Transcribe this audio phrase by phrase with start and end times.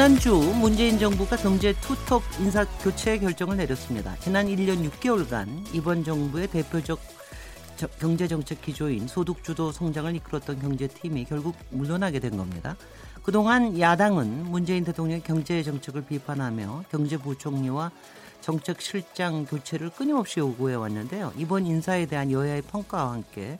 [0.00, 4.16] 지난주 문재인 정부가 경제 투톱 인사 교체 결정을 내렸습니다.
[4.20, 6.98] 지난 1년 6개월간 이번 정부의 대표적
[7.98, 12.78] 경제 정책 기조인 소득 주도 성장을 이끌었던 경제팀이 결국 물러나게 된 겁니다.
[13.22, 17.90] 그동안 야당은 문재인 대통령의 경제 정책을 비판하며 경제부총리와
[18.40, 21.34] 정책 실장 교체를 끊임없이 요구해 왔는데요.
[21.36, 23.58] 이번 인사에 대한 여야의 평가와 함께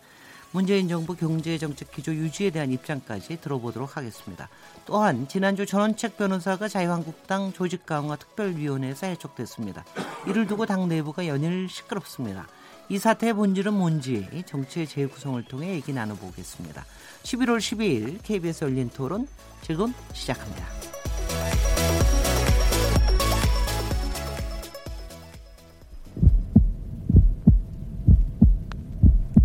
[0.52, 4.48] 문재인 정부 경제 정책 기조 유지에 대한 입장까지 들어보도록 하겠습니다.
[4.90, 9.84] 또한 지난주 전원책 변호사가 자유한국당 조직 강화 특별위원회에서 해촉됐습니다.
[10.26, 12.48] 이를 두고 당 내부가 연일 시끄럽습니다.
[12.88, 16.84] 이 사태의 본질은 뭔지 정치의 재구성을 통해 얘기 나눠보겠습니다.
[17.22, 19.28] 11월 12일 KBS 열린 토론
[19.62, 20.66] 지금 시작합니다.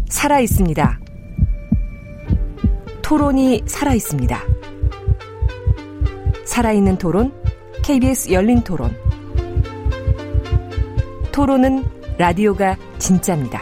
[0.09, 0.99] 살아 있습니다.
[3.03, 4.54] 토론이 살아 있습니다.
[6.55, 7.33] 살아있는 토론,
[7.83, 8.95] KBS 열린 토론.
[11.33, 11.83] 토론은
[12.17, 13.61] 라디오가 진짜입니다.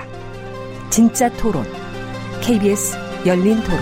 [0.91, 1.65] 진짜 토론,
[2.43, 3.79] KBS 열린 토론.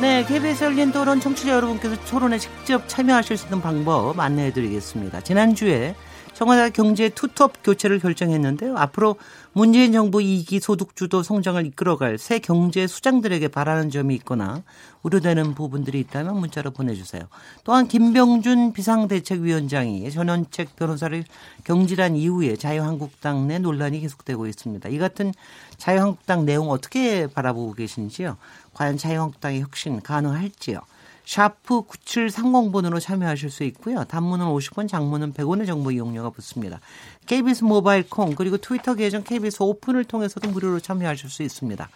[0.00, 5.22] 네, KBS 열린 토론 청취자 여러분께서 토론에 직접 참여하실 수 있는 방법 안내해 드리겠습니다.
[5.22, 5.96] 지난주에
[6.36, 8.76] 청와대 경제 투톱 교체를 결정했는데요.
[8.76, 9.16] 앞으로
[9.54, 14.62] 문재인 정부 2기 소득주도 성장을 이끌어갈 새 경제 수장들에게 바라는 점이 있거나
[15.02, 17.22] 우려되는 부분들이 있다면 문자로 보내주세요.
[17.64, 21.24] 또한 김병준 비상대책위원장이 전원책 변호사를
[21.64, 24.90] 경질한 이후에 자유한국당 내 논란이 계속되고 있습니다.
[24.90, 25.32] 이 같은
[25.78, 28.36] 자유한국당 내용 어떻게 바라보고 계신지요?
[28.74, 30.80] 과연 자유한국당의 혁신 가능할지요?
[31.26, 34.04] 샤프 9730번으로 참여하실 수 있고요.
[34.04, 36.80] 단문은 50원, 장문은 100원의 정보 이용료가 붙습니다.
[37.26, 41.88] KBS 모바일 콩 그리고 트위터 계정 KBS 오픈을 통해서도 무료로 참여하실 수 있습니다.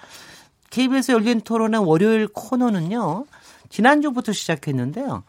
[0.71, 3.27] KBS 열린 토론의 월요일 코너는요.
[3.71, 5.23] 지난주부터 시작했는데요.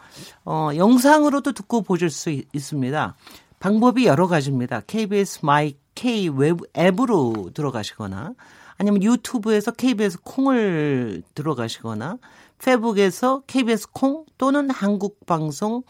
[0.45, 3.16] 어, 영상으로도 듣고 보실 수 있 습니다.
[3.59, 4.81] 방법이 여러 가지입니다.
[4.88, 8.34] KBS 마이 K 웹 앱으로 들어가시거나
[8.78, 12.17] 아니면 유튜브에서 KBS 콩을 들어가시거나
[12.61, 15.83] 페북에서 KBS 콩 또는 한국방송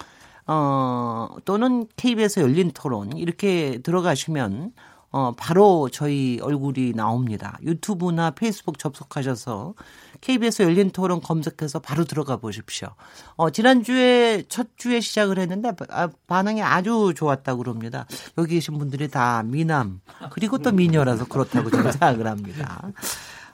[0.48, 4.72] 어 또는 KBS 열린 토론 이렇게 들어가시면
[5.14, 7.58] 어 바로 저희 얼굴이 나옵니다.
[7.64, 9.74] 유튜브나 페이스북 접속하셔서
[10.22, 12.88] KBS 열린 토론 검색해서 바로 들어가 보십시오.
[13.36, 18.06] 어 지난주에 첫 주에 시작을 했는데 아, 반응이 아주 좋았다고 그럽니다.
[18.38, 20.00] 여기 계신 분들이 다 미남
[20.32, 22.82] 그리고 또 미녀라서 그렇다고 저는 생각을 합니다.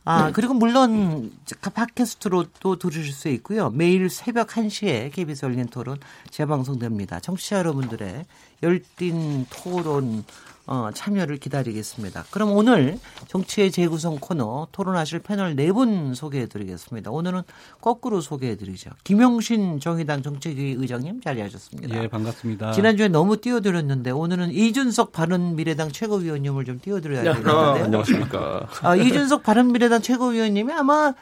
[0.10, 1.34] 아, 그리고 물론
[1.74, 3.70] 팟캐스트로도 들으실 수 있고요.
[3.72, 5.98] 매일 새벽 1시에 KBS 열린 토론
[6.30, 7.20] 재방송됩니다.
[7.20, 8.26] 청취자 여러분들의
[8.64, 10.24] 열띤 토론
[10.70, 12.26] 어, 참여를 기다리겠습니다.
[12.30, 17.10] 그럼 오늘 정치의 재구성 코너 토론하실 패널 네 분 소개해드리겠습니다.
[17.12, 17.42] 오늘은
[17.82, 18.90] 거꾸로 소개해드리죠.
[19.06, 22.04] 김영신 정의당 정책위 의장님 자리하셨습니다.
[22.04, 22.72] 예, 반갑습니다.
[22.74, 27.50] 지난주에 너무 띄워드렸는데 오늘은 이준석 바른미래당 최고위원님을 좀 띄워드려야 되는데.
[27.50, 28.68] 아, 안녕하십니까.
[28.82, 31.14] 아, 이준석 바른미래당 최고위원님이 아마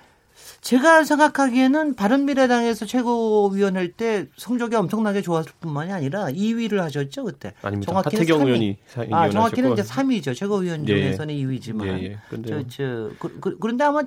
[0.66, 7.53] 제가 생각하기에는 바른미래당에서 최고위원 할 때 성적이 엄청나게 좋았을 뿐만이 아니라 2위를 하셨죠 그때.
[7.62, 7.92] 아닙니다.
[7.92, 8.46] 정확히는 하태경 3위.
[8.48, 8.78] 의원이
[9.12, 11.02] 아 정확히는 이제 3위죠 최고위원 예, 예.
[11.04, 11.44] 중에서는 예.
[11.46, 11.86] 2위지만.
[11.88, 12.18] 예, 예.
[12.48, 14.02] 저, 저 그, 그, 그런데 아마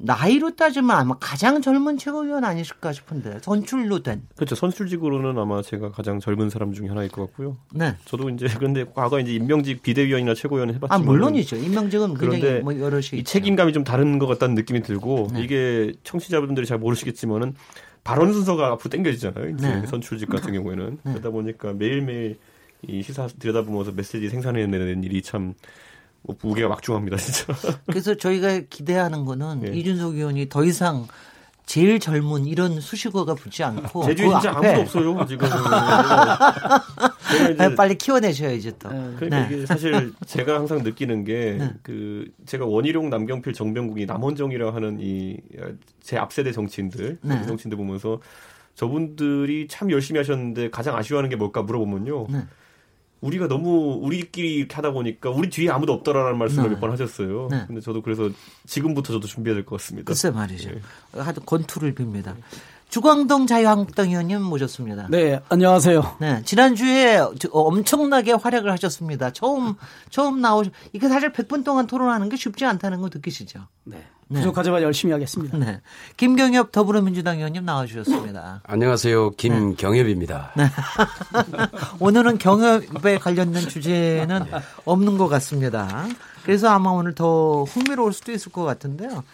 [0.00, 4.22] 나이로 따지면 아마 가장 젊은 최고위원 아니실까 싶은데 선출로 된.
[4.36, 4.54] 그렇죠.
[4.54, 7.56] 선출직으로는 아마 제가 가장 젊은 사람 중에 하나일 것 같고요.
[7.74, 7.96] 네.
[8.04, 11.00] 저도 이제 그런데 과거 이제 임명직 비대위원이나 최고위원 해봤지만.
[11.00, 11.56] 아 물론이죠.
[11.56, 15.42] 임명직은 굉장히 뭐 여럿이 이 책임감이 좀 다른 것 같다는 느낌이 들고 네.
[15.42, 17.56] 이게 청취자분들이 잘 모르시겠지만은
[18.04, 19.56] 발언 순서가 앞으로 당겨지잖아요.
[19.56, 19.86] 네.
[19.86, 21.12] 선출직 같은 경우에는 네.
[21.12, 22.38] 그러다 보니까 매일 매일
[22.86, 25.54] 이 시사 들여다보면서 메시지 생산해내는 일이 참뭐
[26.42, 27.52] 무게가 막중합니다, 진짜.
[27.86, 29.76] 그래서 저희가 기대하는 거는 네.
[29.76, 31.06] 이준석 의원이 더 이상
[31.66, 34.68] 제일 젊은 이런 수식어가 붙지 않고 제주에 진짜 앞에.
[34.68, 35.48] 아무도 없어요 지금.
[37.58, 38.88] 네, 빨리 키워내셔야죠 또.
[38.90, 39.12] 네.
[39.16, 39.54] 그러니까 네.
[39.54, 41.70] 이게 사실 제가 항상 느끼는 게그 네.
[41.82, 45.36] 그 제가 원희룡, 남경필, 정병국이 남원정이라고 하는 이
[46.00, 47.46] 제 앞세대 정치인들 네.
[47.46, 48.18] 정치인들 보면서
[48.74, 52.26] 저분들이 참 열심히 하셨는데 가장 아쉬워하는 게 뭘까 물어보면요.
[53.20, 53.26] 네.
[53.26, 56.74] 우리가 너무 우리끼리 이렇게 하다 보니까 우리 뒤에 아무도 없더라라는 말씀을 네.
[56.74, 57.48] 몇번 하셨어요.
[57.50, 57.64] 네.
[57.66, 58.30] 근데 저도 그래서
[58.66, 60.06] 지금부터 저도 준비해야 될 것 같습니다.
[60.06, 60.70] 글쎄 말이죠.
[60.70, 60.80] 네.
[61.12, 62.34] 하여튼 권투를 빕니다.
[62.88, 65.08] 주광동 자유한국당 의원님 모셨습니다.
[65.10, 66.16] 네, 안녕하세요.
[66.20, 67.20] 네, 지난주에
[67.50, 69.30] 엄청나게 활약을 하셨습니다.
[69.30, 69.74] 처음,
[70.08, 73.66] 처음 나오셨, 이게 사실 100분 동안 토론하는 게 쉽지 않다는 거 느끼시죠?
[73.84, 74.02] 네.
[74.30, 74.40] 네.
[74.40, 75.56] 부족하지만 열심히 하겠습니다.
[75.56, 75.80] 네.
[76.16, 78.60] 김경엽 더불어민주당 의원님 나와주셨습니다.
[78.64, 79.30] 안녕하세요.
[79.30, 80.52] 김경엽입니다.
[80.56, 80.64] 네.
[81.98, 84.44] 오늘은 경엽에 관련된 주제는
[84.84, 86.06] 없는 것 같습니다.
[86.44, 89.24] 그래서 아마 오늘 더 흥미로울 수도 있을 것 같은데요.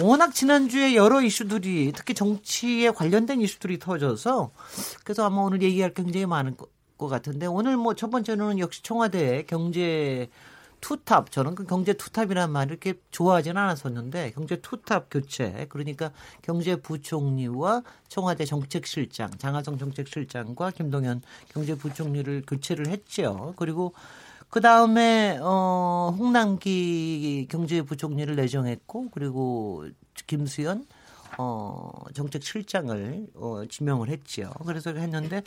[0.00, 4.50] 워낙 지난주에 여러 이슈들이 특히 정치에 관련된 이슈들이 터져서
[5.04, 6.54] 그래서 아마 오늘 얘기할 게 굉장히 많을
[6.96, 10.28] 것 같은데 오늘 뭐 첫 번째는 역시 청와대 경제
[10.80, 18.44] 투톱 저는 그 경제 투톱이라는 말을 이렇게 좋아하지는 않았었는데 경제 투톱 교체 그러니까 경제부총리와 청와대
[18.44, 21.22] 정책실장 장하성 정책실장과 김동연
[21.52, 23.54] 경제부총리를 교체를 했죠.
[23.56, 23.92] 그리고
[24.50, 29.84] 그 다음에 어 홍남기 경제부총리를 내정했고 그리고
[30.26, 30.86] 김수현
[31.38, 34.50] 어 정책 실장을 어 지명을 했지요.
[34.66, 35.42] 그래서 했는데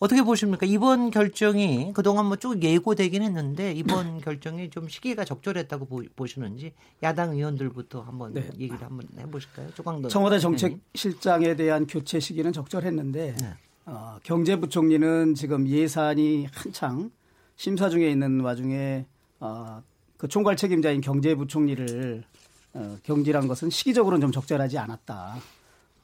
[0.00, 0.66] 어떻게 보십니까?
[0.66, 6.72] 이번 결정이 그동안 뭐 쭉 예고되긴 했는데 이번 결정이 좀 시기가 적절했다고 보, 시는지
[7.02, 8.50] 야당 의원들부터 한번 네.
[8.58, 9.70] 얘기를 한번 해보실까요?
[9.74, 13.54] 조광도 청와대 정책 실장에 대한 교체 시기는 적절했는데 네.
[13.86, 17.10] 어, 경제부총리는 지금 예산이 한창
[17.54, 19.06] 심사 중에 있는 와중에
[19.38, 19.80] 어,
[20.16, 22.35] 그 총괄 책임자인 경제부총리를 어,
[23.02, 25.36] 경질한 것은 시기적으로는 좀 적절하지 않았다.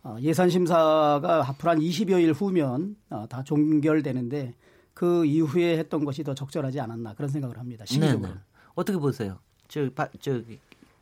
[0.04, 4.54] 어, 예산 심사가 앞으로 한 20여일 후면 어, 다 종결되는데
[4.94, 7.84] 그 이후에 했던 것이 더 적절하지 않았나 그런 생각을 합니다.
[7.86, 8.28] 시기적으로.
[8.28, 8.40] 네네.
[8.74, 9.38] 어떻게 보세요?
[9.68, 10.40] 저, 바, 저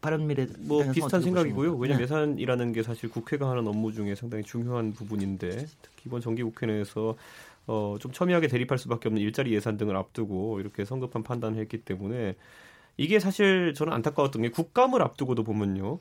[0.01, 1.77] 바른미래 뭐 비슷한 생각이고요.
[1.77, 2.03] 왜냐하면 네.
[2.05, 7.17] 예산이라는 게 사실 국회가 하는 업무 중에 상당히 중요한 부분인데 특히 이번 정기국회 내에서
[7.67, 12.35] 어, 좀 첨예하게 대립할 수밖에 없는 일자리 예산 등을 앞두고 이렇게 성급한 판단을 했기 때문에
[13.01, 16.01] 이게 사실 저는 안타까웠던 게 국감을 앞두고도 보면요.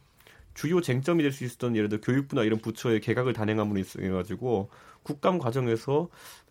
[0.53, 4.69] 주요 쟁점이 될 수 있었던 예를 들어 교육부나 이런 부처의 개각을 단행함으로 인해가지고
[5.03, 6.09] 국감 과정에서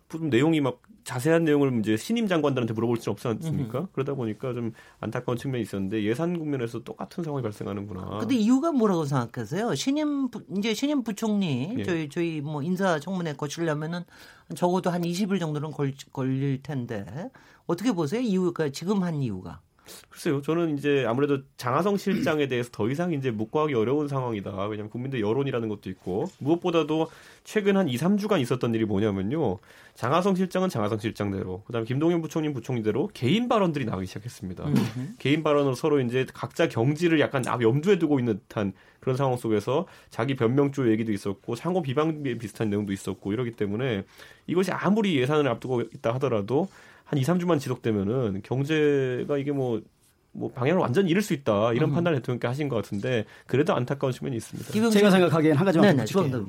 [0.09, 3.81] 좀 내용이 막 자세한 내용을 이제 신임 장관들한테 물어볼 수는 없지 않습니까?
[3.81, 3.89] 음흠.
[3.93, 8.17] 그러다 보니까 좀 안타까운 측면이 있었는데 예산 국면에서 똑같은 상황이 발생하는구나.
[8.21, 9.75] 근데 이유가 뭐라고 생각하세요?
[9.75, 11.83] 신임 이제 신임 부총리 예.
[11.83, 14.05] 저희 저희 뭐 인사 청문회 거치려면은
[14.57, 17.31] 적어도 한 20일 정도는 걸, 걸릴 텐데
[17.67, 18.23] 어떻게 보세요?
[18.23, 19.61] 이유가 지금 한 이유가?
[20.09, 20.43] 글쎄요.
[20.43, 24.51] 저는 이제 아무래도 장하성 실장에 대해서 더 이상 이제 묵과하기 어려운 상황이다.
[24.67, 27.09] 왜냐하면 국민들 여론이라는 것도 있고 무엇보다도
[27.45, 29.59] 최근 한 2, 3주간 있었던 일이 뭐냐면요.
[29.95, 34.65] 장하성 실장은 장하성 실장대로, 그다음에 김동연 부총리 부총리대로 개인 발언들이 나오기 시작했습니다.
[34.67, 35.17] 음.
[35.19, 40.37] 개인 발언으로 서로 이제 각자 경지를 약간 염두에 두고 있는 듯한 그런 상황 속에서 자기
[40.37, 44.05] 변명조 얘기도 있었고 상호 비방 비슷한 내용도 있었고 이러기 때문에
[44.47, 46.69] 이것이 아무리 예산을 앞두고 있다 하더라도
[47.09, 49.81] 한 2, 3주만 지속되면은 경제가 이게 뭐,
[50.33, 51.73] 뭐 방향을 완전히 잃을 수 있다.
[51.73, 51.95] 이런 음.
[51.95, 54.91] 판단을 대통령께 하신 것 같은데 그래도 안타까운 측면이 있습니다.
[54.91, 56.47] 제가 생각하기엔 한 가지만 네, 더 붙일게요.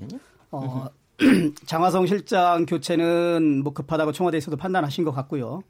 [0.51, 0.87] 어,
[1.65, 5.61] 장화성 실장 교체는 뭐 급하다고 청와대에서도 판단하신 것 같고요.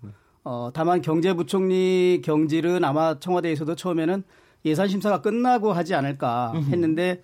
[0.44, 4.24] 어, 다만 경제부총리 경질은 아마 청와대에서도 처음에는
[4.66, 7.22] 예산 심사가 끝나고 하지 않을까 했는데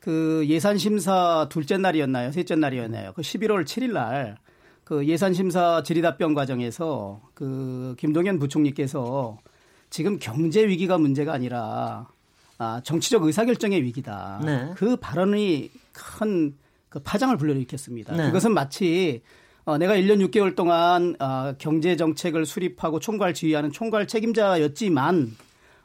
[0.00, 2.30] 그 예산 심사 둘째 날이었나요?
[2.30, 3.14] 셋째 날이었나요?
[3.14, 4.36] 그 11월 7일 날
[4.86, 9.36] 그 예산심사 질의답변 과정에서 그 김동연 부총리께서
[9.90, 12.08] 지금 경제 위기가 문제가 아니라
[12.56, 14.40] 아, 정치적 의사결정의 위기다.
[14.42, 14.70] 네.
[14.74, 16.56] 그 발언이 큰
[16.96, 18.16] 그 파장을 불러일으켰습니다.
[18.16, 18.26] 네.
[18.26, 19.20] 그것은 마치
[19.66, 25.36] 어, 내가 1년 6개월 동안 어, 경제 정책을 수립하고 총괄 지휘하는 총괄 책임자였지만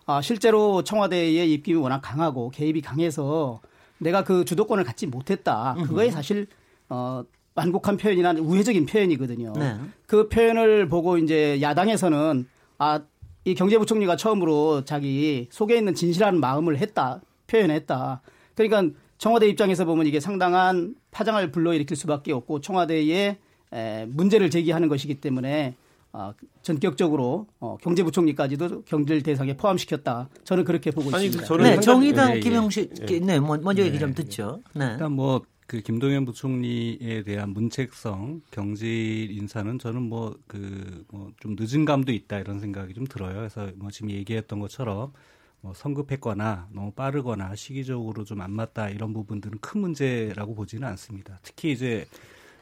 [0.05, 3.60] 어, 실제로 청와대의 입김이 워낙 강하고 개입이 강해서
[3.98, 5.75] 내가 그 주도권을 갖지 못했다.
[5.84, 6.48] 그거에 사실
[6.88, 7.24] 어,
[7.55, 9.53] 완곡한 표현이나 우회적인 표현이거든요.
[9.58, 9.75] 네.
[10.08, 13.01] 그 표현을 보고 이제 야당에서는 아,
[13.43, 18.22] 이 경제부총리가 처음으로 자기 속에 있는 진실한 마음을 했다, 표현했다.
[18.55, 23.38] 그러니까 청와대 입장에서 보면 이게 상당한 파장을 불러일으킬 수밖에 없고 청와대에
[23.74, 25.75] 에, 문제를 제기하는 것이기 때문에
[26.13, 30.29] 어, 전격적으로 어, 경제부총리까지도 경질 대상에 포함시켰다.
[30.43, 31.48] 저는 그렇게 보고 아니, 있습니다.
[31.48, 33.20] 저는 네, 정의당 예, 예, 김영식 예.
[33.20, 34.60] 네, 먼저 얘기 좀 듣죠.
[34.74, 34.91] 네.
[34.91, 35.41] 일단 뭐
[35.72, 42.40] 그 김동연 부총리에 대한 문책성 경질 인사는 저는 뭐 그 뭐 좀 늦은 감도 있다
[42.40, 43.36] 이런 생각이 좀 들어요.
[43.36, 45.13] 그래서 뭐 지금 얘기했던 것처럼
[45.62, 51.40] 뭐 성급했거나 너무 빠르거나 시기적으로 좀 안 맞다 이런 부분들은 큰 문제라고 보지는 않습니다.
[51.42, 52.06] 특히 이제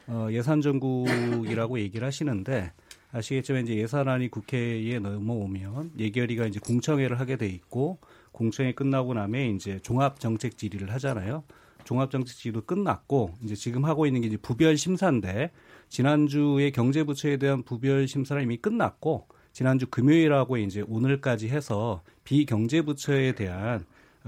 [0.06, 2.72] 어 예산 정국이라고 얘기를 하시는데
[3.10, 7.98] 아시겠지만 이제 예산안이 국회에 넘어오면 예결위가 이제 공청회를 하게 돼 있고
[8.30, 11.42] 공청회 끝나고 나면 이제 종합 정책 질의를 하잖아요.
[11.90, 15.50] 종합정책지도 끝났고 이제 지금 하고 있는 게 이제 부별 심사인데
[15.88, 23.84] 지난주에 경제부처에 대한 부별 심사는 이미 끝났고 지난주 금요일하고 이제 오늘까지 해서 비경제부처에 대한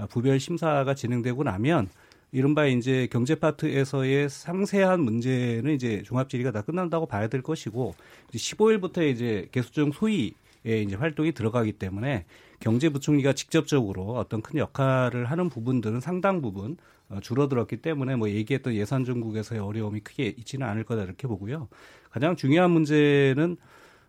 [0.09, 1.87] 부별 심사가 진행되고 나면
[2.33, 7.95] 이른바 이제 경제 파트에서의 상세한 문제는 이제 종합 질의가 다 끝난다고 봐야 될 것이고
[8.33, 10.33] 15일부터 이제 개수정 소위에
[10.65, 12.25] 이제 활동이 들어가기 때문에
[12.59, 19.05] 경제부총리가 직접적으로 어떤 큰 역할을 하는 부분들은 상당 부분 어, 줄어들었기 때문에 뭐 얘기했던 예산
[19.05, 21.67] 정국에서의 어려움이 크게 있지는 않을 거다 이렇게 보고요.
[22.09, 23.57] 가장 중요한 문제는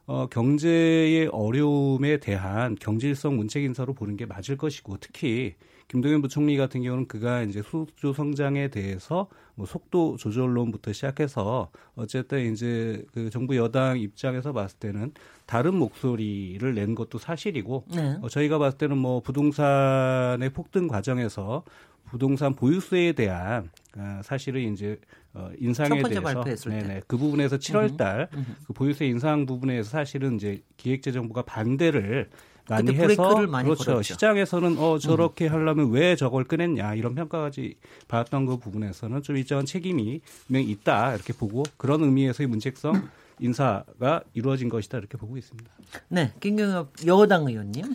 [0.07, 5.55] 어, 경제의 어려움에 대한 경질성 문책 인사로 보는 게 맞을 것이고 특히
[5.89, 13.05] 김동연 부총리 같은 경우는 그가 이제 수조 성장에 대해서 뭐 속도 조절론부터 시작해서 어쨌든 이제
[13.13, 15.13] 그 정부 여당 입장에서 봤을 때는
[15.47, 18.19] 다른 목소리를 낸 것도 사실이고 네.
[18.23, 21.65] 어, 저희가 봤을 때는 뭐 부동산의 폭등 과정에서
[22.05, 24.99] 부동산 보유세에 대한 아, 사실은 이제
[25.33, 28.29] 어, 인상에 대해서 네네, 그 부분에서 7월달
[28.67, 32.31] 그 보유세 인상 부분에서 사실은 이제 기획재정부가 반대를
[32.69, 33.85] 많이 해서 많이 그렇죠.
[33.85, 34.15] 걸었죠.
[34.15, 37.77] 시장에서는 어 저렇게 하려면 왜 저걸 꺼냈냐 이런 평가까지
[38.09, 43.09] 받았던 그 부분에서는 좀 일정한 책임이 분명히 있다 이렇게 보고 그런 의미에서의 문책성
[43.41, 45.71] 인사가 이루어진 것이다 이렇게 보고 있습니다.
[46.09, 47.95] 네, 김경엽 여당 의원님.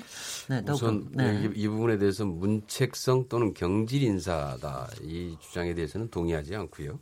[0.50, 1.43] 네, 우선 네.
[1.43, 7.00] 이, 이, 부분에 대해서 문책성 또는 경질 인사다 이 주장에 대해서는 동의하지 않고요.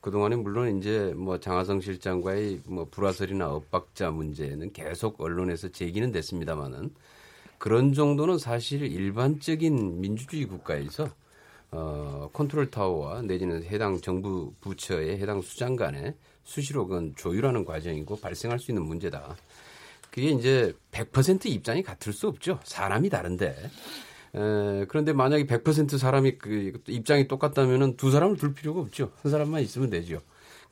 [0.00, 6.90] 그동안에 물론 이제 뭐 장하성 실장과의 뭐 불화설이나 엇박자 문제는 계속 언론에서 제기는 됐습니다만은
[7.58, 11.08] 그런 정도는 사실 일반적인 민주주의 국가에서
[11.70, 18.58] 어, 컨트롤 타워와 내지는 해당 정부 부처의 해당 수장 간에 수시로 그건 조율하는 과정이고 발생할
[18.58, 19.36] 수 있는 문제다.
[20.10, 22.60] 그게 이제 100% 입장이 같을 수 없죠.
[22.64, 23.56] 사람이 다른데.
[24.34, 29.12] 에, 그런데 만약에 100% 사람이 그 입장이 똑같다면은 두 사람을 둘 필요가 없죠.
[29.22, 30.20] 한 사람만 있으면 되죠.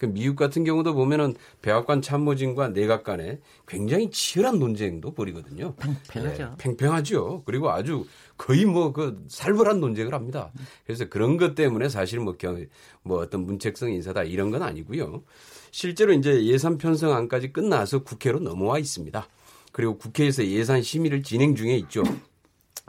[0.00, 5.75] 그 미국 같은 경우도 보면은 백악관 참모진과 내각 간에 굉장히 치열한 논쟁도 벌이거든요.
[5.77, 6.45] 팽팽하죠.
[6.45, 7.43] 네, 팽팽하죠.
[7.45, 8.07] 그리고 아주
[8.41, 10.51] 거의 뭐 그 살벌한 논쟁을 합니다.
[10.87, 12.65] 그래서 그런 것 때문에 사실 뭐, 경,
[13.03, 15.23] 뭐 어떤 문책성 인사다 이런 건 아니고요.
[15.71, 19.29] 실제로 이제 예산 편성안까지 끝나서 국회로 넘어와 있습니다.
[19.73, 22.03] 그리고 국회에서 예산 심의를 진행 중에 있죠.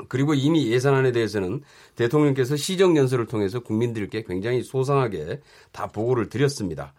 [0.08, 1.62] 그리고 이미 예산안에 대해서는
[1.96, 5.42] 대통령께서 시정연설을 통해서 국민들께 굉장히 소상하게
[5.74, 6.94] 다 보고를 드렸습니다.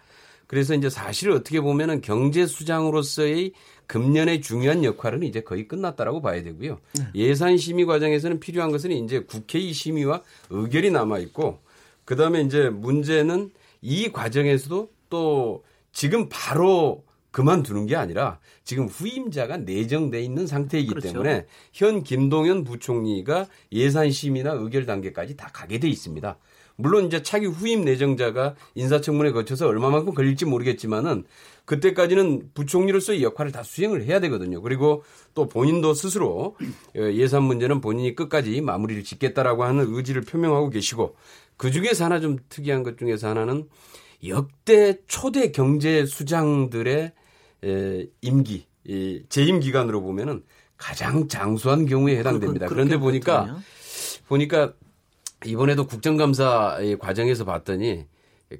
[0.52, 3.52] 그래서 이제 사실 어떻게 보면은 경제 수장으로서의
[3.86, 6.78] 금년의 중요한 역할은 이제 거의 끝났다라고 봐야 되고요.
[6.92, 7.04] 네.
[7.14, 11.60] 예산 심의 과정에서는 필요한 것은 이제 국회의 심의와 의결이 남아 있고
[12.04, 20.46] 그다음에 이제 문제는 이 과정에서도 또 지금 바로 그만두는 게 아니라 지금 후임자가 내정돼 있는
[20.46, 21.08] 상태이기 그렇죠.
[21.08, 26.36] 때문에 현 김동연 부총리가 예산 심의나 의결 단계까지 다 가게 돼 있습니다.
[26.76, 31.24] 물론 이제 차기 후임 내정자가 인사청문회 거쳐서 얼마만큼 걸릴지 모르겠지만은
[31.64, 34.60] 그때까지는 부총리로서의 역할을 다 수행을 해야 되거든요.
[34.62, 36.56] 그리고 또 본인도 스스로
[36.96, 41.16] 어, 예산 문제는 본인이 끝까지 마무리를 짓겠다라고 하는 의지를 표명하고 계시고
[41.56, 43.68] 그 중에서 하나 좀 특이한 것 중에서 하나는
[44.26, 47.12] 역대 초대 경제 수장들의
[47.64, 50.42] 에, 임기, 이 재임 기간으로 보면은
[50.76, 52.66] 가장 장수한 경우에 해당됩니다.
[52.66, 53.58] 그, 그런데 보니까.
[54.26, 54.72] 보니까
[55.44, 58.06] 이번에도 국정감사 과정에서 봤더니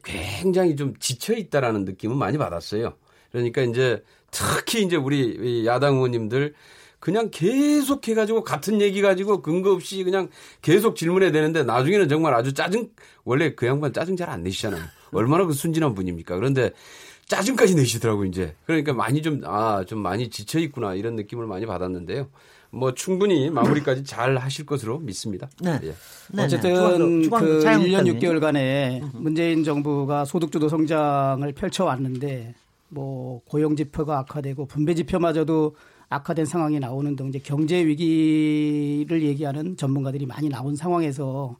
[0.04, 2.94] 굉장히 좀 지쳐 있다라는 느낌은 많이 받았어요.
[3.30, 6.54] 그러니까 이제 특히 이제 우리 야당 의원님들
[6.98, 10.28] 그냥 계속 해가지고 같은 얘기 가지고 근거 없이 그냥
[10.62, 12.88] 계속 질문해야 되는데 나중에는 정말 아주 짜증
[13.24, 14.82] 원래 그 양반 짜증 잘 안 내시잖아요.
[15.12, 16.36] 얼마나 그 순진한 분입니까?
[16.36, 16.70] 그런데
[17.26, 18.54] 짜증까지 내시더라고 이제.
[18.66, 22.28] 그러니까 많이 좀 아 좀 많이 지쳐 있구나 이런 느낌을 많이 받았는데요.
[22.74, 25.48] 뭐 충분히 마무리까지 잘 하실 것으로 믿습니다.
[25.60, 25.78] 네.
[25.82, 25.94] 예.
[26.32, 27.28] 네, 어쨌든 네.
[27.28, 32.54] 그 1년 6개월간에 문재인 정부가 소득주도 성장을 펼쳐왔는데
[32.88, 35.76] 뭐 고용 지표가 악화되고 분배 지표마저도
[36.08, 41.56] 악화된 상황이 나오는 등 이제 경제 위기를 얘기하는 전문가들이 많이 나온 상황에서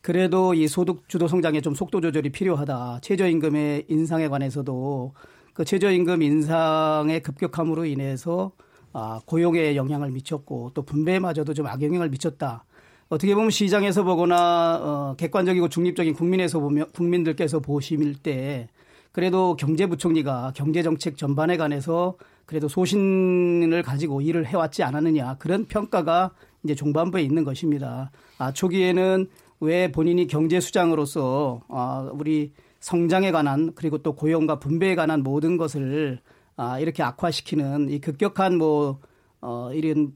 [0.00, 3.00] 그래도 이 소득 주도 성장에 좀 속도 조절이 필요하다.
[3.02, 5.12] 최저임금의 인상에 관해서도
[5.54, 8.50] 그 최저임금 인상의 급격함으로 인해서
[8.92, 12.64] 아, 고용에 영향을 미쳤고 또 분배마저도 좀 악영향을 미쳤다.
[13.08, 18.68] 어떻게 보면 시장에서 보거나 어, 객관적이고 중립적인 국민에서 보면 국민들께서 보실 때
[19.12, 22.16] 그래도 경제부총리가 경제정책 전반에 관해서
[22.46, 26.30] 그래도 소신을 가지고 일을 해왔지 않았느냐 그런 평가가
[26.62, 28.10] 이제 중반부에 있는 것입니다.
[28.38, 29.28] 아, 초기에는
[29.60, 36.20] 왜 본인이 경제수장으로서 아, 우리 성장에 관한 그리고 또 고용과 분배에 관한 모든 것을
[36.60, 39.00] 아, 이렇게 악화시키는 이 급격한 뭐,
[39.40, 40.14] 어, 이런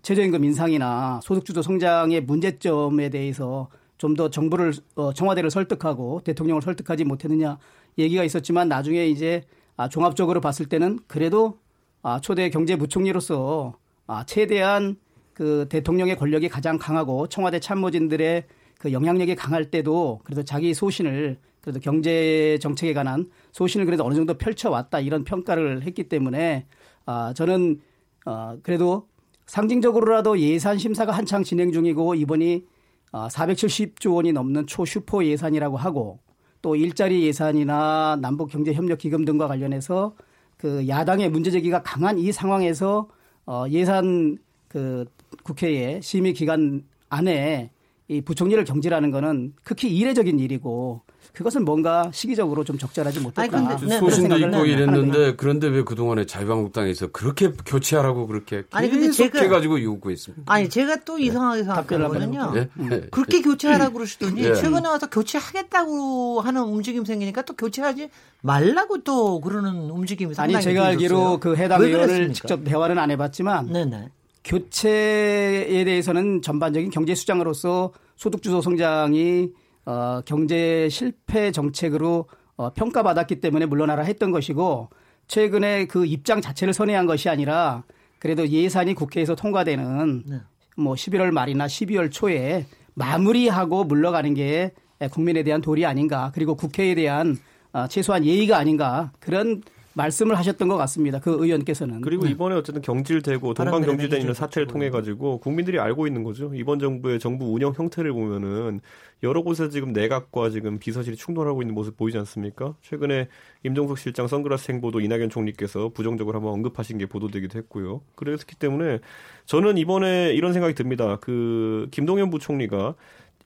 [0.00, 3.68] 최저임금 인상이나 소득주도 성장의 문제점에 대해서
[3.98, 7.58] 좀 더 정부를, 어, 청와대를 설득하고 대통령을 설득하지 못했느냐
[7.98, 9.42] 얘기가 있었지만 나중에 이제
[9.76, 11.58] 아, 종합적으로 봤을 때는 그래도
[12.00, 13.74] 아, 초대 경제부총리로서
[14.06, 14.96] 아, 최대한
[15.34, 18.44] 그 대통령의 권력이 가장 강하고 청와대 참모진들의
[18.78, 24.34] 그 영향력이 강할 때도 그래도 자기 소신을 그래도 경제 정책에 관한 소신을 그래도 어느 정도
[24.34, 26.66] 펼쳐왔다 이런 평가를 했기 때문에
[27.06, 27.80] 아 저는
[28.26, 29.08] 어 그래도
[29.46, 32.64] 상징적으로라도 예산 심사가 한창 진행 중이고 이번이
[33.12, 36.18] 어 470조 원이 넘는 초슈퍼 예산이라고 하고
[36.62, 40.14] 또 일자리 예산이나 남북 경제 협력 기금 등과 관련해서
[40.56, 43.08] 그 야당의 문제 제기가 강한 이 상황에서
[43.46, 45.04] 어 예산 그
[45.42, 47.70] 국회의 심의 기간 안에
[48.12, 51.00] 이 부총리를 경질하는 거는 극히 이례적인 일이고
[51.32, 53.56] 그것은 뭔가 시기적으로 좀 적절하지 못했다.
[53.56, 59.40] 아니, 네, 소신도 있고 이랬는데 그런데 왜 그동안에 자유한국당에서 그렇게 교체하라고 그렇게 아니, 근데 제가,
[59.40, 60.52] 해가지고 요구했습니다.
[60.52, 62.52] 아니 제가 또 이상하게 생각하는 거는요.
[62.52, 62.68] 네?
[62.74, 63.00] 네.
[63.10, 64.54] 그렇게 교체하라고 그러시더니 네.
[64.54, 68.10] 최근에 와서 교체하겠다고 하는 움직임 생기니까 또 교체하지
[68.42, 73.72] 말라고 또 그러는 움직임이 상당히 아니 제가 알기로 그 해당 의원을 직접 대화는 안 해봤지만
[73.72, 74.10] 네네.
[74.44, 79.50] 교체에 대해서는 전반적인 경제 수장으로서 소득주도 성장이
[79.84, 84.90] 어, 경제 실패 정책으로 어, 평가받았기 때문에 물러나라 했던 것이고
[85.28, 87.84] 최근에 그 입장 자체를 선회한 것이 아니라
[88.18, 90.40] 그래도 예산이 국회에서 통과되는 네.
[90.76, 94.72] 뭐 11월 말이나 12월 초에 마무리하고 물러가는 게
[95.10, 97.36] 국민에 대한 도리 아닌가 그리고 국회에 대한
[97.72, 99.62] 어, 최소한 예의가 아닌가 그런
[99.94, 101.18] 말씀을 하셨던 것 같습니다.
[101.20, 102.00] 그 의원께서는.
[102.00, 102.30] 그리고 네.
[102.30, 106.52] 이번에 어쨌든 경질되고 동방 경질되는 사태를 통해 가지고 국민들이 알고 있는 거죠.
[106.54, 108.80] 이번 정부의 정부 운영 형태를 보면은
[109.22, 112.74] 여러 곳에서 지금 내각과 지금 비서실이 충돌하고 있는 모습 보이지 않습니까?
[112.82, 113.28] 최근에
[113.64, 118.00] 임종석 실장 선글라스 행보도 이낙연 총리께서 부정적으로 한번 언급하신 게 보도되기도 했고요.
[118.16, 118.98] 그랬기 때문에
[119.46, 121.18] 저는 이번에 이런 생각이 듭니다.
[121.20, 122.94] 그 김동연 부총리가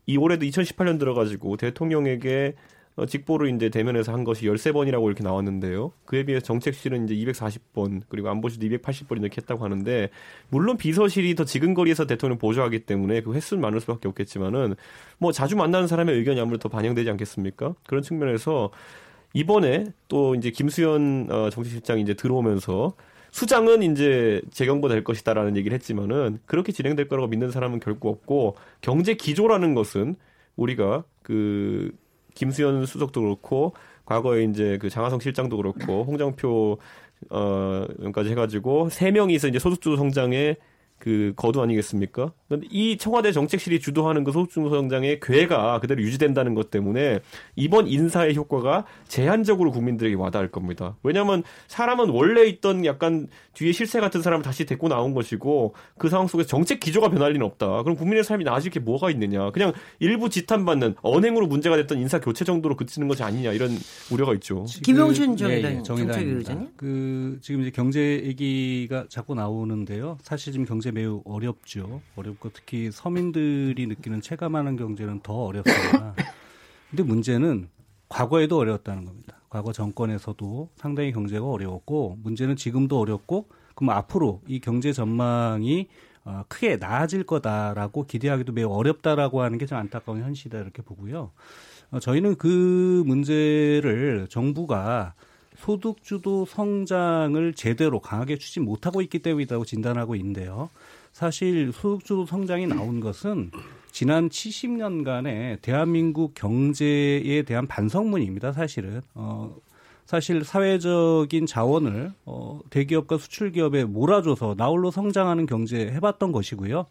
[0.06, 5.92] 이 올해도 2018년 들어가지고 대통령에게 어, 직보를 이제 대면에서 한 것이 13번이라고 이렇게 나왔는데요.
[6.06, 10.08] 그에 비해 정책실은 이제 240번, 그리고 안보실도 280번 이렇게 했다고 하는데,
[10.48, 14.76] 물론 비서실이 더 지근 거리에서 대통령 보조하기 때문에 그 횟수는 많을 수밖에 없겠지만은,
[15.18, 17.74] 뭐 자주 만나는 사람의 의견이 아무래도 더 반영되지 않겠습니까?
[17.86, 18.70] 그런 측면에서
[19.34, 22.94] 이번에 또 이제 김수현 어, 정치실장이 이제 들어오면서
[23.32, 29.12] 수장은 이제 재경부 될 것이다라는 얘기를 했지만은 그렇게 진행될 거라고 믿는 사람은 결코 없고 경제
[29.12, 30.16] 기조라는 것은
[30.56, 31.92] 우리가 그
[32.36, 36.78] 김수현 수석도 그렇고 과거에 이제 그 장하성 실장도 그렇고 홍장표
[37.30, 40.56] 어까지 해가지고 세 명이서 이제 소득주도 성장에
[40.98, 42.32] 그 거두 아니겠습니까?
[42.48, 47.20] 그런데 이 청와대 정책실이 주도하는 그 소득주도 성장의 궤가 그대로 유지된다는 것 때문에
[47.54, 50.96] 이번 인사의 효과가 제한적으로 국민들에게 와닿을 겁니다.
[51.02, 56.26] 왜냐하면 사람은 원래 있던 약간 뒤에 실세 같은 사람을 다시 데리고 나온 것이고 그 상황
[56.26, 57.82] 속에서 정책 기조가 변할 리는 없다.
[57.82, 59.50] 그럼 국민의 삶이 나아질 게 뭐가 있느냐?
[59.50, 63.70] 그냥 일부 지탄받는 언행으로 문제가 됐던 인사 교체 정도로 그치는 것이 아니냐 이런
[64.10, 64.64] 우려가 있죠.
[64.82, 66.58] 김용준 정의당 예, 예, 정의당입니다.
[66.76, 70.18] 그 지금 이제 경제 얘기가 자꾸 나오는데요.
[70.22, 72.00] 사실 지금 경제 매우 어렵죠.
[72.16, 76.14] 어렵고 특히 서민들이 느끼는 체감하는 경제는 더 어렵습니다.
[76.90, 77.68] 근데 문제는
[78.08, 79.40] 과거에도 어려웠다는 겁니다.
[79.48, 85.88] 과거 정권에서도 상당히 경제가 어려웠고 문제는 지금도 어렵고 그럼 앞으로 이 경제 전망이
[86.24, 91.30] 어, 크게 나아질 거다라고 기대하기도 매우 어렵다라고 하는 게 좀 안타까운 현실이다 이렇게 보고요.
[91.92, 95.14] 어, 저희는 그 문제를 정부가
[95.58, 100.70] 소득주도 성장을 제대로 강하게 추진 못하고 있기 때문이라고 진단하고 있는데요.
[101.12, 103.50] 사실 소득주도 성장이 나온 것은
[103.90, 108.52] 지난 70년간의 대한민국 경제에 대한 반성문입니다.
[108.52, 109.56] 사실은 어
[110.04, 116.86] 사실 사회적인 자원을 어 대기업과 수출 기업에 몰아줘서 나홀로 성장하는 경제 해봤던 것이고요.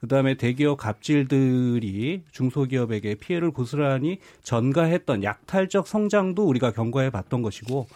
[0.00, 7.86] 그다음에 대기업 갑질들이 중소기업에게 피해를 고스란히 전가했던 약탈적 성장도 우리가 경과해 봤던 것이고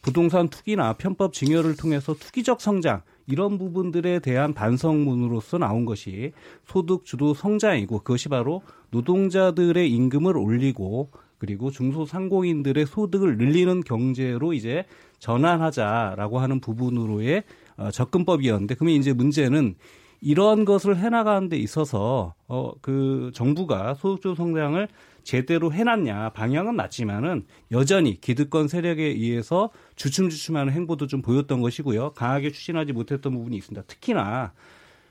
[0.00, 6.32] 부동산 투기나 편법 증여를 통해서 투기적 성장 이런 부분들에 대한 반성문으로서 나온 것이
[6.64, 14.84] 소득 주도 성장이고 그것이 바로 노동자들의 임금을 올리고 그리고 중소상공인들의 소득을 늘리는 경제로 이제
[15.18, 17.44] 전환하자라고 하는 부분으로의
[17.76, 19.76] 어, 접근법이었는데 그러면 이제 문제는
[20.20, 24.88] 이러한 것을 해나가는 데 있어서 어 그 정부가 소득주 성장을
[25.22, 32.92] 제대로 해놨냐 방향은 맞지만은 여전히 기득권 세력에 의해서 주춤주춤하는 행보도 좀 보였던 것이고요 강하게 추진하지
[32.92, 33.86] 못했던 부분이 있습니다.
[33.86, 34.52] 특히나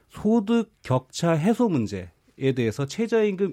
[0.09, 2.07] 소득 격차 해소 문제에
[2.55, 3.51] 대해서 최저임금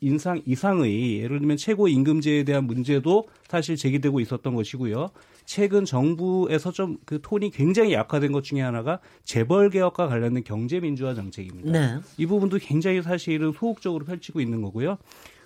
[0.00, 5.10] 인상 이상의 예를 들면 최고 임금제에 대한 문제도 사실 제기되고 있었던 것이고요.
[5.44, 11.14] 최근 정부에서 좀 그 톤이 굉장히 약화된 것 중에 하나가 재벌 개혁과 관련된 경제 민주화
[11.14, 11.70] 정책입니다.
[11.72, 12.00] 네.
[12.16, 14.98] 이 부분도 굉장히 사실은 소극적으로 펼치고 있는 거고요.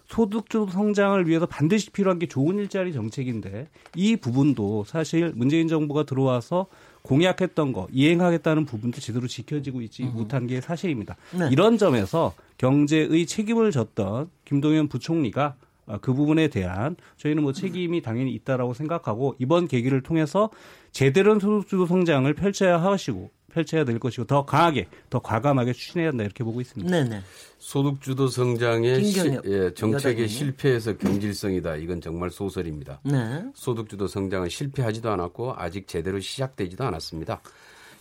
[0.09, 6.67] 소득주 성장을 위해서 반드시 필요한 게 좋은 일자리 정책인데 이 부분도 사실 문재인 정부가 들어와서
[7.03, 10.13] 공약했던 거 이행하겠다는 부분도 제대로 지켜지고 있지 음.
[10.15, 11.17] 못한 게 사실입니다.
[11.37, 11.49] 네.
[11.51, 15.66] 이런 점에서 경제의 책임을 졌던 김동연 부총리가 아,
[16.01, 20.51] 그 부분에 대한 저희는 뭐 책임이 당연히 있다라고 생각하고 이번 계기를 통해서
[20.91, 26.45] 제대로 소득주도 성장을 펼쳐야 하시고 펼쳐야 될 것이고 더 강하게 더 과감하게 추진해야 한다 이렇게
[26.45, 26.91] 보고 있습니다.
[26.91, 27.23] 네네.
[27.59, 30.29] 소득주도 성장의 시, 예, 정책의 여당이.
[30.29, 31.77] 실패에서 경질성이다.
[31.77, 33.01] 이건 정말 소설입니다.
[33.05, 33.45] 네.
[33.55, 37.41] 소득주도 성장은 실패하지도 않았고 아직 제대로 시작되지도 않았습니다.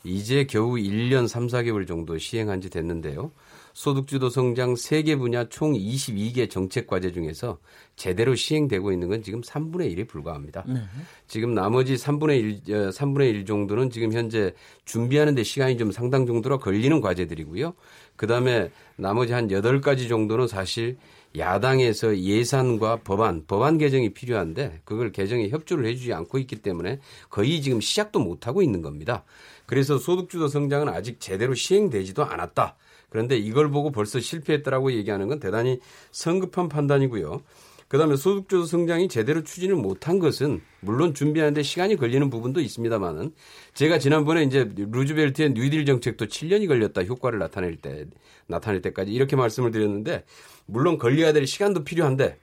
[0.04, 3.32] 이제 겨우 1년 3, 4개월 정도 시행한 지 됐는데요.
[3.76, 7.60] 소득주도 성장 3개 분야 총 22개 정책 과제 중에서
[7.98, 10.64] 제대로 시행되고 있는 건 지금 3분의 1에 불과합니다.
[10.66, 10.80] 네.
[11.28, 14.54] 지금 나머지 3분의 1, 3분의 어, 1 정도는 지금 현재
[14.86, 17.74] 준비하는 데 시간이 좀 상당 정도로 걸리는 과제들이고요.
[18.16, 20.96] 그 다음에 나머지 한 8가지 정도는 사실
[21.38, 27.82] 야당에서 예산과 법안, 법안 개정이 필요한데 그걸 개정에 협조를 해주지 않고 있기 때문에 거의 지금
[27.82, 29.26] 시작도 못하고 있는 겁니다.
[29.66, 32.78] 그래서 소득주도 성장은 아직 제대로 시행되지도 않았다.
[33.16, 35.80] 그런데 이걸 보고 벌써 실패했다라고 얘기하는 건 대단히
[36.12, 37.44] 성급한 판단이고요.
[37.88, 43.32] 그다음에 소득주도 성장이 제대로 추진을 못한 것은 물론 준비하는데 시간이 걸리는 부분도 있습니다만은
[43.74, 48.06] 제가 지난번에 이제 루즈벨트의 뉴딜 정책도 7년이 걸렸다 효과를 나타낼 때
[48.48, 50.26] 나타낼 때까지 이렇게 말씀을 드렸는데
[50.66, 52.38] 물론 걸려야 될 시간도 필요한데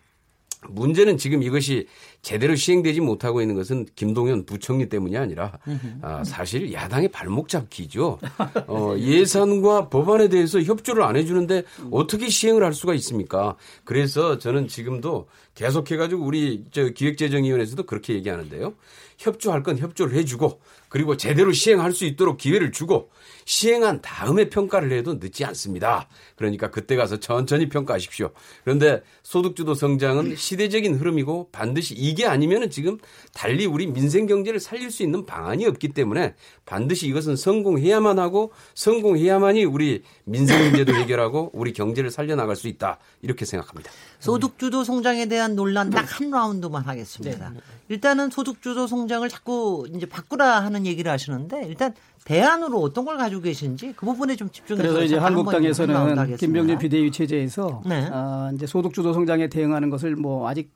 [0.68, 1.86] 문제는 지금 이것이
[2.22, 5.58] 제대로 시행되지 못하고 있는 것은 김동연 부총리 때문이 아니라
[6.02, 8.18] 아, 사실 야당의 발목 잡기죠.
[8.68, 13.56] 어, 예산과 법안에 대해서 협조를 안 해주는데 어떻게 시행을 할 수가 있습니까?
[13.84, 18.74] 그래서 저는 지금도 계속해가지고 우리 저 기획재정위원회에서도 그렇게 얘기하는데요.
[19.18, 23.10] 협조할 건 협조를 해주고 그리고 제대로 시행할 수 있도록 기회를 주고
[23.44, 26.08] 시행한 다음에 평가를 해도 늦지 않습니다.
[26.36, 28.30] 그러니까 그때 가서 천천히 평가하십시오.
[28.64, 32.98] 그런데 소득주도 성장은 시대적인 흐름이고 반드시 이게 아니면은 지금
[33.32, 39.64] 달리 우리 민생 경제를 살릴 수 있는 방안이 없기 때문에 반드시 이것은 성공해야만 하고 성공해야만이
[39.64, 42.98] 우리 민생 문제도 해결하고 우리 경제를 살려나갈 수 있다.
[43.22, 43.90] 이렇게 생각합니다.
[44.22, 47.50] 소득주도 성장에 대한 논란 딱 한 라운드만 하겠습니다.
[47.50, 47.60] 네.
[47.88, 53.94] 일단은 소득주도 성장을 자꾸 이제 바꾸라 하는 얘기를 하시는데 일단 대안으로 어떤 걸 가지고 계신지
[53.96, 58.06] 그 부분에 좀 집중해서 그래서 이제 한국당에서는 김병준 비대위 체제에서 네.
[58.08, 60.70] 어, 이제 소득주도 성장에 대응하는 것을 뭐 아직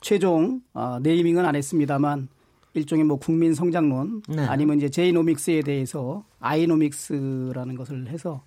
[0.00, 2.28] 최종 어, 네이밍은 안 했습니다만
[2.74, 4.44] 일종의 뭐 국민 성장론 네.
[4.44, 8.42] 아니면 이제 제이노믹스에 대해서 아이노믹스라는 것을 해서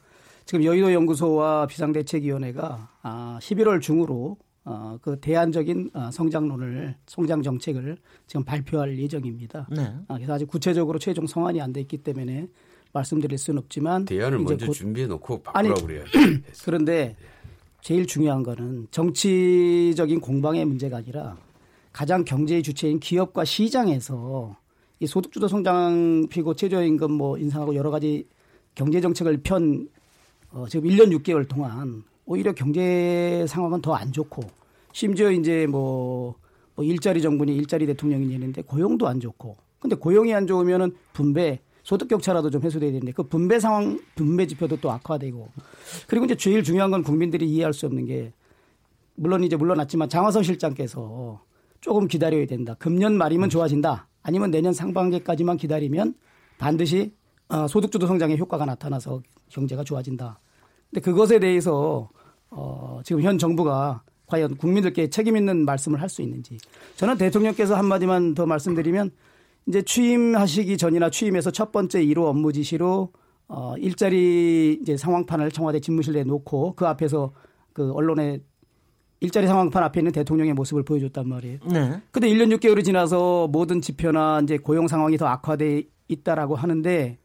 [0.46, 8.44] 지금 여의도 연구소와 비상대책위원회가 아 11월 중으로 어, 그 대안적인 어, 성장론을 성장 정책을 지금
[8.44, 9.68] 발표할 예정입니다.
[9.72, 9.94] 네.
[10.08, 12.48] 아, 그래서 아직 구체적으로 최종 성안이 안 돼 있기 때문에
[12.92, 16.04] 말씀드릴 수는 없지만 대안을 먼저 준비해 놓고 바꾸라고 그래요.
[16.64, 17.16] 그런데
[17.82, 21.38] 제일 중요한 거는 정치적인 공방의 문제가 아니라
[21.92, 24.56] 가장 경제의 주체인 기업과 시장에서
[25.00, 28.26] 이 소득주도 성장 피고 최저임금 뭐 인상하고 여러 가지
[28.74, 29.88] 경제 정책을 편
[30.52, 34.44] 어, 지금 1년 6개월 동안 오히려 경제 상황은 더 안 좋고
[34.94, 36.36] 심지어 이제 뭐,
[36.76, 42.08] 뭐 일자리 정부니 일자리 대통령이 되는데 고용도 안 좋고 근데 고용이 안 좋으면은 분배 소득
[42.08, 45.50] 격차라도 좀 해소돼야 되는데 그 분배 상황 분배 지표도 또 악화되고
[46.08, 48.34] 그리고 이제 제일 중요한 건 국민들이 이해할 수 없는 게
[49.16, 51.42] 물론 이제 물러났지만 장화성 실장께서
[51.82, 52.76] 조금 기다려야 된다.
[52.80, 54.08] 금년 말이면 좋아진다.
[54.24, 56.16] 아니면 내년 상반기까지만 기다리면
[56.58, 57.14] 반드시
[57.48, 60.40] 어, 소득주도 성장의 효과가 나타나서 경제가 좋아진다.
[60.96, 62.10] 근데 그것에 대해서
[62.50, 66.58] 어, 지금 현 정부가 과연 국민들께 책임 있는 말씀을 할 수 있는지.
[66.96, 69.12] 저는 대통령께서 한마디만 더 말씀드리면
[69.68, 73.12] 이제 취임하시기 전이나 취임해서 첫 번째 1호 업무 지시로
[73.50, 77.34] 어, 일자리 이제 상황판을 청와대 집무실에 놓고 그 앞에서
[77.74, 78.40] 그 언론에
[79.20, 81.60] 일자리 상황판 앞에 있는 대통령의 모습을 보여줬단 말이에요.
[81.72, 82.02] 네.
[82.12, 87.18] 근데 1년 6개월이 지나서 모든 지표나 이제 고용 상황이 더 악화돼 있다라고 하는데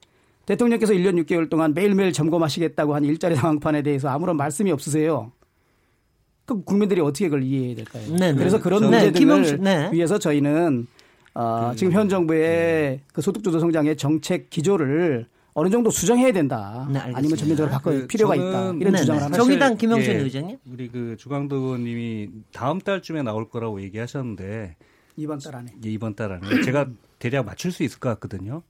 [0.51, 5.31] 대통령께서 1년 6개월 동안 매일매일 점검하시겠다고 한 일자리 상황판에 대해서 아무런 말씀이 없으세요.
[6.45, 8.03] 그 국민들이 어떻게 그걸 이해해야 될까요?
[8.19, 8.35] 네, 네.
[8.35, 9.91] 그래서 그런 네, 문제들을 네.
[9.93, 10.89] 위해서 저희는
[11.35, 13.01] 어, 그, 지금 현 정부의 네.
[13.13, 16.89] 그 소득주도 성장의 정책 기조를 어느 정도 수정해야 된다.
[16.93, 18.73] 네, 아니면 전면적으로 바꿔야 그 필요가 있다.
[18.81, 19.39] 이런 주장을 합니다.
[19.41, 20.59] 정의당 김영준 예, 의원님.
[20.73, 24.75] 우리 그 주광도 의원님이 다음 달쯤에 나올 거라고 얘기하셨는데
[25.17, 25.75] 이번 달 안에.
[25.85, 26.63] 예, 이번 달 안에.
[26.63, 26.89] 제가
[27.21, 28.63] 대략 맞출 수 있을 것 같거든요.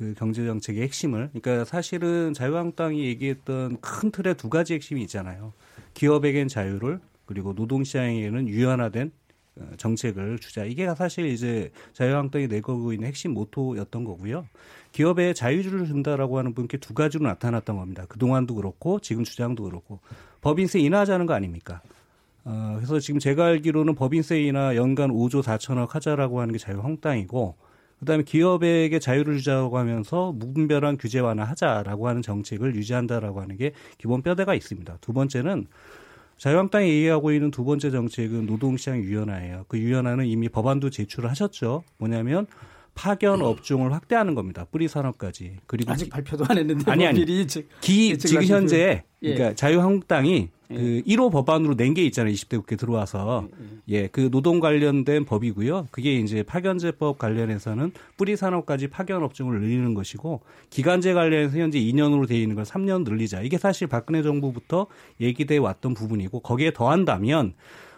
[0.00, 1.28] 그 경제 정책의 핵심을.
[1.28, 5.52] 그러니까 사실은 자유한국당이 얘기했던 큰 틀의 두 가지 핵심이 있잖아요.
[5.92, 9.12] 기업에겐 자유를 그리고 노동 시장에게는 유연화된
[9.56, 10.64] 어, 정책을 주자.
[10.64, 14.46] 이게 사실 이제 자유한국당이 내걸고 있는 핵심 모토였던 거고요.
[14.92, 18.06] 기업에 자유주를 준다라고 하는 분께 두 가지로 나타났던 겁니다.
[18.08, 20.00] 그동안도 그렇고 지금 주장도 그렇고
[20.40, 21.82] 법인세 인하하자는 거 아닙니까?
[22.46, 27.54] 어, 그래서 지금 제가 알기로는 법인세 인하 연간 5조 4천억 하자라고 하는 게 자유한국당이고
[28.00, 34.54] 그다음에 기업에게 자유를 주자고 하면서 무분별한 규제 완화하자라고 하는 정책을 유지한다라고 하는 게 기본 뼈대가
[34.54, 34.98] 있습니다.
[35.00, 35.66] 두 번째는
[36.38, 39.66] 자유한국당이 얘기하고 있는 두 번째 정책은 노동시장 유연화예요.
[39.68, 41.84] 그 유연화는 이미 법안도 제출을 하셨죠.
[41.98, 42.46] 뭐냐면
[42.94, 44.66] 파견 업종을 확대하는 겁니다.
[44.70, 45.58] 뿌리 산업까지.
[45.66, 47.24] 그리고 아직 발표도 안 했는데 아니 아니.
[47.24, 49.34] 기 지금 현재 예.
[49.34, 50.59] 그러니까 자유한국당이 예.
[50.70, 52.32] 그 1호 법안으로 낸 게 있잖아요.
[52.32, 53.48] 20대 국회 들어와서.
[53.88, 55.88] 예, 그 노동 관련된 법이고요.
[55.90, 62.40] 그게 이제 파견제법 관련해서는 뿌리 산업까지 파견 업종을 늘리는 것이고 기간제 관련해서 현재 2년으로 돼
[62.40, 63.42] 있는 걸 3년 늘리자.
[63.42, 64.86] 이게 사실 박근혜 정부부터
[65.20, 67.54] 얘기돼 왔던 부분이고 거기에 더한다면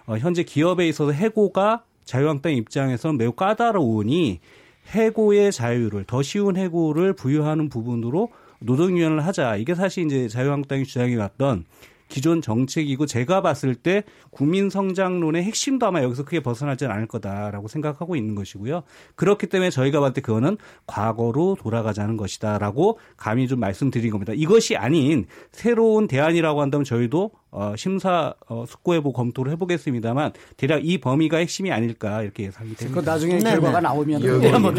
[0.07, 4.41] 어, 현재 기업에 있어서 해고가 자유한국당 입장에서는 매우 까다로우니
[4.89, 8.31] 해고의 자유를 더 쉬운 해고를 부여하는 부분으로
[8.61, 9.57] 노동위원회를 하자.
[9.57, 11.65] 이게 사실 이제 자유한국당이 주장해 왔던
[12.13, 18.17] 기존 정책이고 제가 봤을 때 국민 성장론의 핵심도 아마 여기서 크게 벗어나지는 않을 거다라고 생각하고
[18.17, 18.83] 있는 것이고요.
[19.15, 24.35] 그렇기 때문에 저희가 봤을 때 그거는 과거로 돌아가자는 것이다라고 감히 좀 말씀드린 겁니다.
[24.37, 31.37] 이것이 아닌 새로운 대안이라고 한다면 저희도 어, 심사 어, 숙고해보고 검토를 해보겠습니다만 대략 이 범위가
[31.37, 33.01] 핵심이 아닐까 이렇게 예상이 됩니다.
[33.01, 33.83] 그 나중에 네, 결과가 네.
[33.83, 34.23] 나오면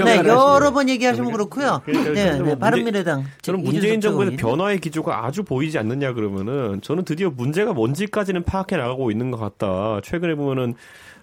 [0.03, 1.83] 네, 여러 번 얘기하시면 그렇고요.
[1.85, 7.73] 네, 네, 바른미래당 저는 문재인 정부의 변화의 기조가 아주 보이지 않느냐 그러면은 저는 드디어 문제가
[7.73, 10.01] 뭔지까지는 파악해 나가고 있는 것 같다.
[10.01, 10.73] 최근에 보면은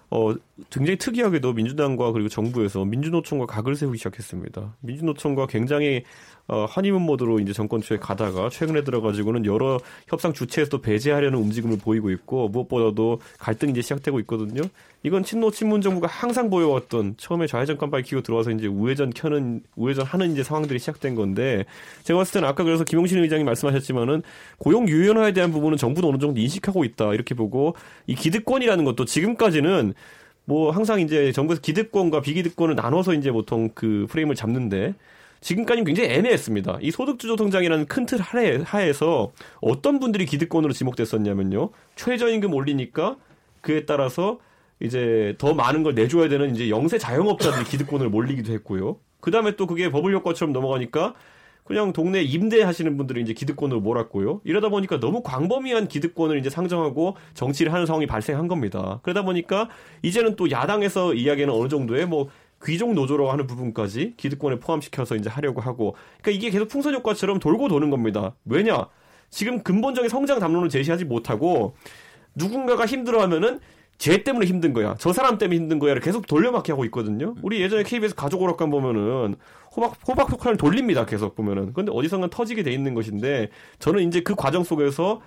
[0.09, 0.33] 어,
[0.69, 4.75] 굉장히 특이하게도 민주당과 그리고 정부에서 민주노총과 각을 세우기 시작했습니다.
[4.81, 6.03] 민주노총과 굉장히
[6.47, 12.11] 어, 한의문 모드로 이제 정권 초에 가다가 최근에 들어가지고는 여러 협상 주체에서 배제하려는 움직임을 보이고
[12.11, 14.61] 있고 무엇보다도 갈등이 이제 시작되고 있거든요.
[15.03, 20.05] 이건 친노 친문 정부가 항상 보여왔던 처음에 좌회전 깜빡이 키고 들어와서 이제 우회전 켜는 우회전
[20.05, 21.65] 하는 이제 상황들이 시작된 건데
[22.03, 24.21] 제가 봤을 때는 아까 그래서 김용신 의장이 말씀하셨지만은
[24.57, 27.75] 고용 유연화에 대한 부분은 정부도 어느 정도 인식하고 있다 이렇게 보고
[28.07, 29.93] 이 기득권이라는 것도 지금까지는
[30.45, 34.95] 뭐 항상 이제 정부에서 기득권과 비기득권을 나눠서 이제 보통 그 프레임을 잡는데
[35.41, 36.79] 지금까지는 굉장히 애매했습니다.
[36.81, 41.69] 이 소득주도 성장이라는 큰 틀 하에서 어떤 분들이 기득권으로 지목됐었냐면요.
[41.95, 43.17] 최저임금 올리니까
[43.61, 44.39] 그에 따라서
[44.79, 48.97] 이제 더 많은 걸 내줘야 되는 이제 영세 자영업자들이 기득권을 몰리기도 했고요.
[49.19, 51.13] 그 다음에 또 그게 버블 효과처럼 넘어가니까
[51.71, 54.41] 그냥 동네 임대하시는 분들이 이제 기득권으로 몰았고요.
[54.43, 58.99] 이러다 보니까 너무 광범위한 기득권을 이제 상정하고 정치를 하는 상황이 발생한 겁니다.
[59.03, 59.69] 그러다 보니까
[60.01, 62.27] 이제는 또 야당에서 이야기는 어느 정도의 뭐
[62.65, 67.69] 귀족 노조라고 하는 부분까지 기득권에 포함시켜서 이제 하려고 하고 그러니까 이게 계속 풍선 효과처럼 돌고
[67.69, 68.35] 도는 겁니다.
[68.43, 68.87] 왜냐?
[69.29, 71.75] 지금 근본적인 성장 담론을 제시하지 못하고
[72.35, 73.61] 누군가가 힘들어하면은
[74.01, 74.95] 쟤 때문에 힘든 거야.
[74.97, 77.35] 저 사람 때문에 힘든 거야를 계속 돌려막기 하고 있거든요.
[77.43, 79.35] 우리 예전에 KBS 가족 오락관 보면은
[79.75, 81.05] 호박 호박 효과를 돌립니다.
[81.05, 81.71] 계속 보면은.
[81.73, 85.21] 근데 어디선가 터지게 돼 있는 것인데 저는 이제 그 과정 속에서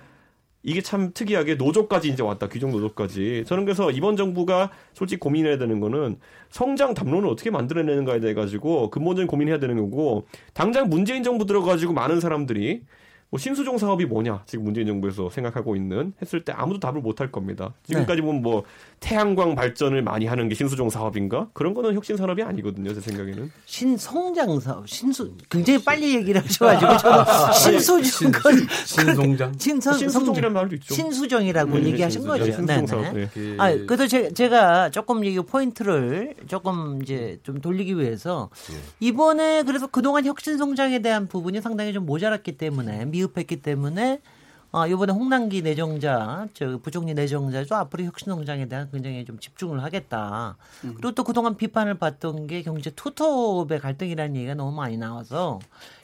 [0.61, 2.49] 이게 참 특이하게 노조까지 이제 왔다.
[2.49, 3.45] 귀족 노조까지.
[3.47, 6.17] 저는 그래서 이번 정부가 솔직히 고민해야 되는 거는
[6.49, 12.19] 성장 담론을 어떻게 만들어내는가에 대해 가지고 근본적인 고민해야 되는 거고 당장 문재인 정부 들어가지고 많은
[12.19, 12.81] 사람들이
[13.29, 17.31] 뭐 신수종 사업이 뭐냐 지금 문재인 정부에서 생각하고 있는 했을 때 아무도 답을 못 할
[17.31, 17.73] 겁니다.
[17.83, 18.25] 지금까지 네.
[18.25, 18.63] 보면 뭐
[18.99, 23.51] 태양광 발전을 많이 하는 게 신수종 사업인가 그런 거는 혁신 산업이 아니거든요 제 생각에는.
[23.65, 26.91] 신성장 사업 신수 굉장히 빨리 얘기를 하셔가지고
[27.63, 28.31] 저는 신수종
[28.85, 30.93] 신성장 신성 신수종이라는 말도 있죠.
[30.93, 32.37] 신수종이라고 네, 얘기하신 신수종.
[32.47, 32.65] 거죠.
[32.65, 33.13] 네, 네.
[33.13, 33.29] 네.
[33.33, 33.55] 그...
[33.59, 38.75] 아 그래도 제, 제가 조금 이 포인트를 조금 이제 좀 돌리기 위해서 네.
[38.99, 44.21] 이번에 그래서 그동안 혁신 성장에 대한 부분이 상당히 좀 모자랐기 때문에 미흡했기 때문에
[44.71, 50.57] 어, 이번에 홍남기 내정자, 저 부총리 내정자도 앞으로 혁신농장에 대한 굉장히 좀 집중을 하겠다.
[50.83, 50.95] 음.
[50.95, 55.59] 그리고 또 그동안 비판을 받던 게 경제 투톱의 갈등이라는 얘기가 너무 많이 나와서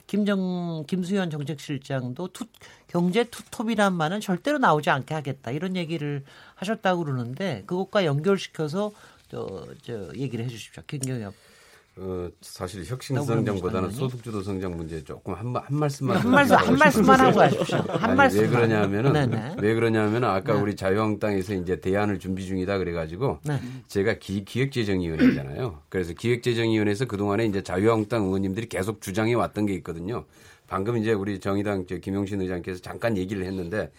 [0.06, 2.46] 김정 김수현 정책실장도 투,
[2.86, 8.92] 경제 투톱이란 말은 절대로 나오지 않게 하겠다 이런 얘기를 하셨다고 그러는데 그것과 연결시켜서
[9.30, 10.82] 저, 저 얘기를 해주십시오.
[10.86, 11.34] 김경엽
[11.96, 17.20] 어, 사실 혁신 성장보다는 소득주도 성장 문제 조금 한, 한 말씀만 한 말씀 한 말씀만
[17.20, 17.78] 하고 가십시오.
[17.86, 18.40] 한 말씀.
[18.40, 19.56] 왜 그러냐면은 네네.
[19.60, 20.60] 왜 그러냐면은 아까 네.
[20.60, 23.60] 우리 자유한국당에서 이제 대안을 준비 중이다 그래가지고 네.
[23.88, 25.82] 제가 기, 기획재정위원회잖아요.
[25.90, 30.24] 그래서 기획재정위원회에서 그 동안에 이제 자유한국당 의원님들이 계속 주장해 왔던 게 있거든요.
[30.66, 33.92] 방금 이제 우리 정의당 김용신 의장께서 잠깐 얘기를 했는데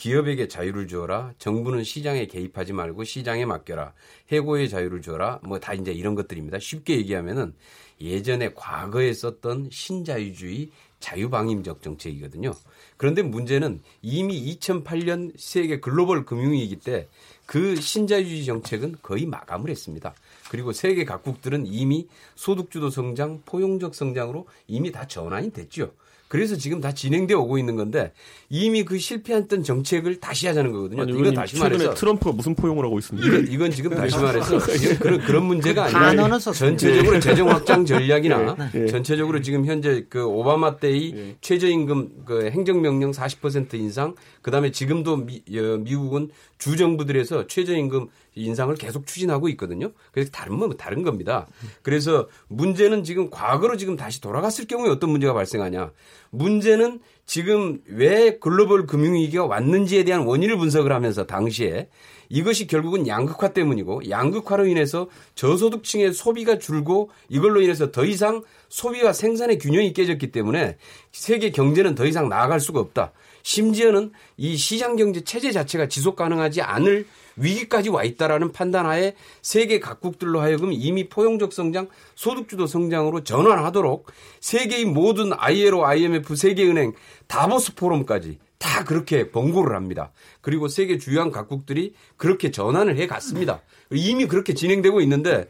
[0.00, 1.34] 기업에게 자유를 주어라.
[1.38, 3.92] 정부는 시장에 개입하지 말고 시장에 맡겨라.
[4.32, 5.40] 해고의 자유를 주어라.
[5.42, 6.58] 뭐 다 이제 이런 것들입니다.
[6.58, 7.52] 쉽게 얘기하면은
[8.00, 12.54] 예전에 과거에 썼던 신자유주의 자유방임적 정책이거든요.
[12.96, 17.06] 그런데 문제는 이미 2008년 세계 글로벌 금융위기 때
[17.50, 20.14] 그 신자유주의 정책은 거의 마감을 했습니다.
[20.52, 25.92] 그리고 세계 각국들은 이미 소득주도 성장, 포용적 성장으로 이미 다 전환이 됐죠.
[26.30, 28.12] 그래서 지금 다 진행되어 오고 있는 건데
[28.48, 31.02] 이미 그 실패했던 정책을 다시 하자는 거거든요.
[31.02, 33.26] 아니, 이건 다시 말해서 트럼프가 무슨 포용을 하고 있습니까?
[33.26, 34.60] 이건, 이건 지금 다시 말해서
[35.02, 38.86] 그런 그런 문제가 아니라 전체적으로 재정 확장 전략이나 네.
[38.86, 41.36] 전체적으로 지금 현재 그 오바마 때의 네.
[41.40, 49.48] 최저임금 그 행정명령 40% 인상 그다음에 지금도 미, 어, 미국은 주정부들에서 최저임금 인상을 계속 추진하고
[49.50, 49.92] 있거든요.
[50.12, 51.46] 그래서 다른 뭐 다른 겁니다.
[51.82, 55.92] 그래서 문제는 지금 과거로 지금 다시 돌아갔을 경우에 어떤 문제가 발생하냐?
[56.30, 61.88] 문제는 지금 왜 글로벌 금융위기가 왔는지에 대한 원인을 분석을 하면서 당시에
[62.30, 69.58] 이것이 결국은 양극화 때문이고 양극화로 인해서 저소득층의 소비가 줄고 이걸로 인해서 더 이상 소비와 생산의
[69.58, 70.78] 균형이 깨졌기 때문에
[71.12, 73.12] 세계 경제는 더 이상 나아갈 수가 없다.
[73.42, 80.40] 심지어는 이 시장 경제 체제 자체가 지속 가능하지 않을 위기까지 와 있다라는 판단하에 세계 각국들로
[80.40, 84.06] 하여금 이미 포용적 성장, 소득주도 성장으로 전환하도록
[84.40, 86.92] 세계의 모든 ILO, IMF, 세계은행,
[87.26, 90.12] 다보스 포럼까지 다 그렇게 번고를 합니다.
[90.42, 93.62] 그리고 세계 주요한 각국들이 그렇게 전환을 해 갔습니다.
[93.90, 95.48] 이미 그렇게 진행되고 있는데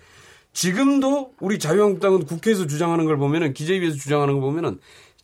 [0.53, 4.79] 지금도 우리 자유한국당은 국회에서 주장하는 걸 보면은 기재위에서 주장하는 걸 보면은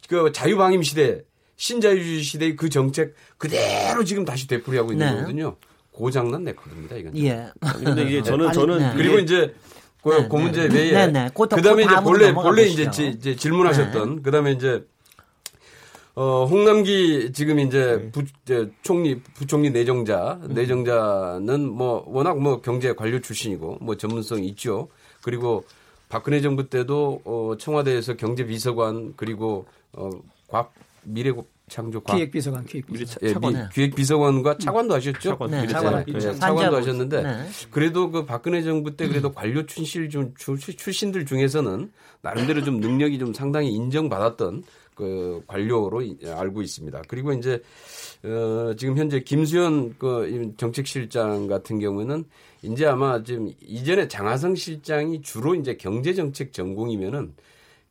[0.08, 1.22] 그 자유방임 시대
[1.54, 5.14] 신자유주의 시대의 그 정책 그대로 지금 다시 되풀이하고 있는 네.
[5.14, 5.56] 거거든요.
[5.92, 6.96] 고장난 네코드입니다.
[6.96, 7.16] 이건.
[7.18, 7.46] 예.
[7.84, 8.92] 근데 이게 저는 저는 네.
[8.96, 9.54] 그리고 이제
[10.02, 10.74] 그, 네, 그 문제 네.
[10.74, 11.30] 외에 네, 네.
[11.32, 14.22] 그, 다음에 이제 본래 본래 이제, 이제 질문하셨던 네.
[14.22, 14.84] 그다음에 이제
[16.18, 18.10] 어 홍남기 지금 이제 네.
[18.10, 20.54] 부 이제 총리 부총리 내정자 음.
[20.54, 24.88] 내정자는 뭐 워낙 뭐 경제 관료 출신이고 뭐 전문성이 있죠.
[25.22, 25.62] 그리고
[26.08, 31.32] 박근혜 정부 때도 어 청와대에서 경제 비서관 그리고 어과학 미래
[31.68, 35.20] 창조 과학 기획비서관 기획비서관 예, 미, 기획비서관과 차관도 하셨죠.
[35.20, 37.46] 차관, 네, 차관, 네, 차관도 하셨는데 네.
[37.70, 41.90] 그래도 그 박근혜 정부 때 그래도 관료 출신 중 출신들 중에서는
[42.22, 44.62] 나름대로 좀 능력이 좀 상당히 인정받았던
[44.96, 47.02] 그 관료로 알고 있습니다.
[47.06, 47.62] 그리고 이제
[48.24, 52.24] 어 지금 현재 김수현 그 정책실장 같은 경우는
[52.62, 57.34] 이제 아마 지금 이전에 장하성 실장이 주로 이제 경제정책 전공이면은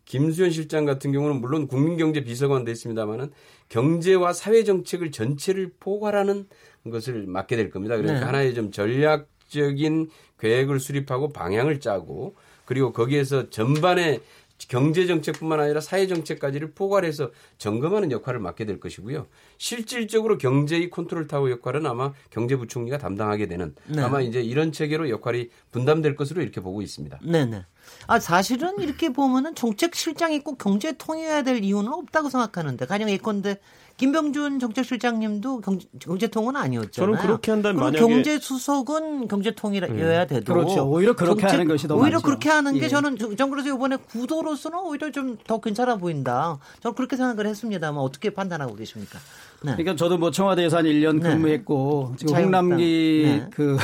[0.05, 3.31] 김수현 실장 같은 경우는 물론 국민경제 비서관도 있습니다만은
[3.69, 6.47] 경제와 사회정책을 전체를 포괄하는
[6.89, 7.97] 것을 맡게 될 겁니다.
[7.97, 8.25] 그러니까 네.
[8.25, 14.21] 하나의 좀 전략적인 계획을 수립하고 방향을 짜고 그리고 거기에서 전반의
[14.57, 19.27] 경제 정책뿐만 아니라 사회 정책까지를 포괄해서 점검하는 역할을 맡게 될 것이고요.
[19.57, 24.01] 실질적으로 경제의 컨트롤 타워 역할은 아마 경제부총리가 담당하게 되는 네.
[24.01, 27.19] 아마 이제 이런 체계로 역할이 분담될 것으로 이렇게 보고 있습니다.
[27.23, 27.65] 네, 네.
[28.07, 33.59] 아 사실은 이렇게 보면은 정책 실장이 꼭 경제 통해야 될 이유는 없다고 생각하는데 가령 예컨대
[33.97, 35.61] 김병준 정책실장님도
[35.99, 36.91] 경제, 통은 아니었잖아요.
[36.91, 40.27] 저는 그렇게 한다면 만약에 경제 수석은 경제통이어야 음.
[40.27, 40.85] 돼도 그렇죠.
[40.85, 42.25] 오히려 그렇게 정책, 하는 것이 더 오히려 많죠.
[42.25, 42.87] 그렇게 하는 게 예.
[42.89, 46.57] 저는 전 그래서 이번에 구도로서는 오히려 좀 더 괜찮아 보인다.
[46.81, 49.19] 저는 그렇게 생각을 했습니다만 어떻게 판단하고 계십니까?
[49.63, 49.73] 네.
[49.73, 52.17] 그러니까 저도 뭐 청와대에서 한 1년 근무했고 네.
[52.17, 53.47] 지금 홍남기 네.
[53.51, 53.77] 그,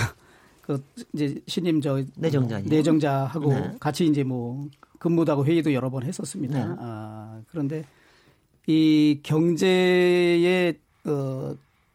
[0.61, 3.71] 그 이제 신임 저 내정자 내정자하고 네.
[3.79, 4.67] 같이 이제 뭐
[4.99, 6.59] 근무도 하고 회의도 여러 번 했었습니다.
[6.59, 6.75] 네.
[6.79, 7.83] 아, 그런데
[8.71, 11.53] 이 경제의 어,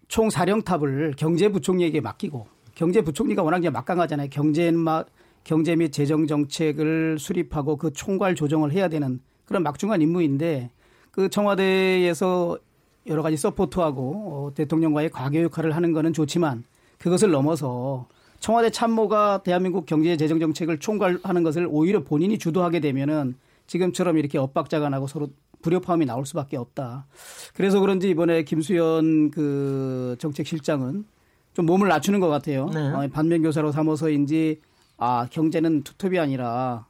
[0.08, 4.28] 총사령탑을 경제부총리에게 맡기고 경제부총리가 워낙 막강하잖아요.
[4.30, 5.06] 경제 막
[5.42, 10.70] 경제 및 재정 정책을 수립하고 그 총괄 조정을 해야 되는 그런 막중한 임무인데
[11.12, 12.58] 그 청와대에서
[13.06, 16.64] 여러 가지 서포트하고 어, 대통령과의 과교 역할을 하는 거는 좋지만
[16.98, 18.06] 그것을 넘어서
[18.38, 23.36] 청와대 참모가 대한민국 경제 재정 정책을 총괄하는 것을 오히려 본인이 주도하게 되면은
[23.66, 25.30] 지금처럼 이렇게 엇박자가 나고 서로
[25.62, 27.06] 불협화음이 나올 수밖에 없다.
[27.54, 31.04] 그래서 그런지 이번에 김수현 그 정책실장은
[31.54, 32.68] 좀 몸을 낮추는 것 같아요.
[32.68, 32.80] 네.
[32.80, 34.60] 어, 반면 교사로 삼아서인지
[34.98, 36.86] 아 경제는 투톱이 아니라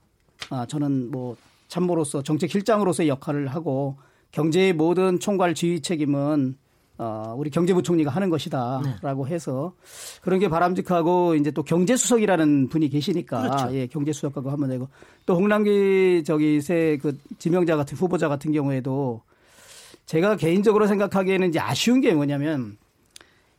[0.51, 1.37] 아 저는 뭐
[1.69, 3.97] 참모로서 정책실장으로서의 역할을 하고
[4.33, 6.57] 경제의 모든 총괄 지휘 책임은
[6.99, 9.35] 어, 우리 경제부총리가 하는 것이다라고 네.
[9.35, 9.75] 해서
[10.23, 13.75] 그런 게 바람직하고 이제 또 경제수석이라는 분이 계시니까 그렇죠.
[13.75, 14.89] 예, 경제수석하고 하면 되고
[15.27, 19.23] 또 홍남기 저기 새 그 지명자 같은 후보자 같은 경우에도
[20.07, 22.77] 제가 개인적으로 생각하기에는 이제 아쉬운 게 뭐냐면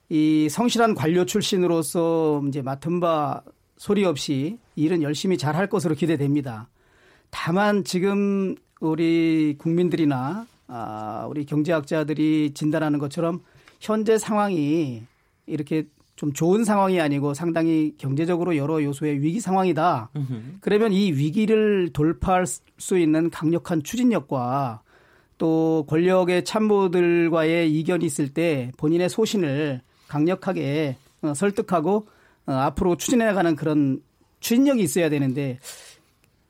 [0.10, 3.41] 이 성실한 관료 출신으로서 이제 맡은 바
[3.78, 6.70] 소리 없이 일은 열심히 잘 할 것으로 기대됩니다.
[7.30, 13.41] 다만 지금 우리 국민들이나 아, 우리 경제학자들이 진단하는 것처럼
[13.80, 15.03] 현재 상황이
[15.45, 20.09] 이렇게 좀 좋은 상황이 아니고 상당히 경제적으로 여러 요소의 위기 상황이다.
[20.61, 24.82] 그러면 이 위기를 돌파할 수 있는 강력한 추진력과
[25.38, 32.07] 또 권력의 참모들과의 이견이 있을 때 본인의 소신을 강력하게 어, 설득하고
[32.47, 34.01] 어, 앞으로 추진해 나가는 그런
[34.39, 35.59] 추진력이 있어야 되는데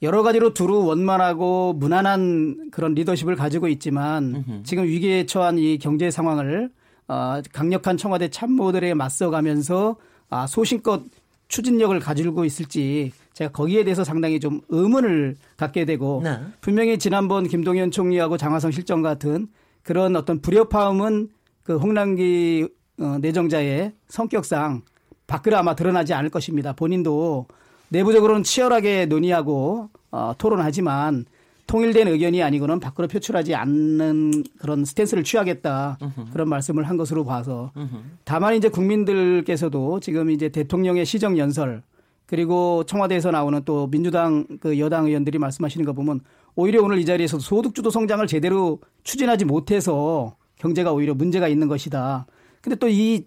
[0.02, 4.64] 여러 가지로 두루 원만하고 무난한 그런 리더십을 가지고 있지만 으흠.
[4.64, 6.70] 지금 위기에 처한 이 경제 상황을
[7.08, 9.96] 어, 강력한 청와대 참모들에 맞서가면서
[10.30, 11.02] 아, 소신껏
[11.48, 16.38] 추진력을 가지고 있을지 제가 거기에 대해서 상당히 좀 의문을 갖게 되고 네.
[16.60, 19.48] 분명히 지난번 김동연 총리하고 장하성 실장 같은
[19.84, 21.30] 그런 어떤 불협화음은
[21.64, 22.68] 그 홍남기
[23.00, 24.82] 어, 내정자의 성격상
[25.28, 26.74] 밖으로 아마 드러나지 않을 것입니다.
[26.74, 27.48] 본인도
[27.90, 31.26] 내부적으로는 치열하게 논의하고 어, 토론하지만
[31.68, 36.28] 통일된 의견이 아니고는 밖으로 표출하지 않는 그런 스탠스를 취하겠다 으흠.
[36.32, 38.20] 그런 말씀을 한 것으로 봐서 으흠.
[38.24, 41.84] 다만 이제 국민들께서도 지금 이제 대통령의 시정 연설
[42.26, 46.22] 그리고 청와대에서 나오는 또 민주당 그 여당 의원들이 말씀하시는 거 보면
[46.56, 52.26] 오히려 오늘 이 자리에서 소득주도 성장을 제대로 추진하지 못해서 경제가 오히려 문제가 있는 것이다.
[52.62, 53.26] 근데 또 이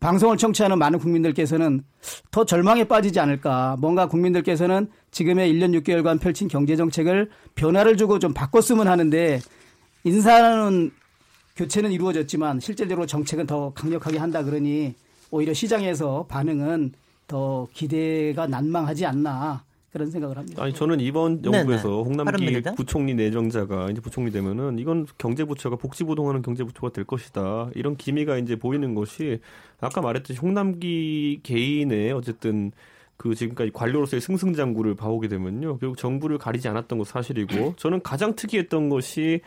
[0.00, 1.82] 방송을 청취하는 많은 국민들께서는
[2.30, 3.76] 더 절망에 빠지지 않을까.
[3.78, 9.40] 뭔가 국민들께서는 지금의 1년 6개월간 펼친 경제 정책을 변화를 주고 좀 바꿨으면 하는데
[10.04, 10.90] 인사는
[11.56, 14.94] 교체는 이루어졌지만 실질적으로 정책은 더 강력하게 한다 그러니
[15.30, 16.92] 오히려 시장에서 반응은
[17.26, 19.64] 더 기대가 난망하지 않나
[19.96, 20.62] 그런 생각을 합니다.
[20.62, 22.02] 아니 저는 이번 정부에서 네네.
[22.02, 27.70] 홍남기 부총리 내정자가 이제 부총리 되면은 이건 경제부처가 복지부동하는 경제부처가 될 것이다.
[27.74, 29.40] 이런 기미가 이제 보이는 것이
[29.80, 32.72] 아까 말했듯이 홍남기 개인의 어쨌든
[33.16, 35.78] 그 지금까지 관료로서의 승승장구를 봐오게 되면요.
[35.78, 39.40] 결국 정부를 가리지 않았던 것 사실이고 저는 가장 특이했던 것이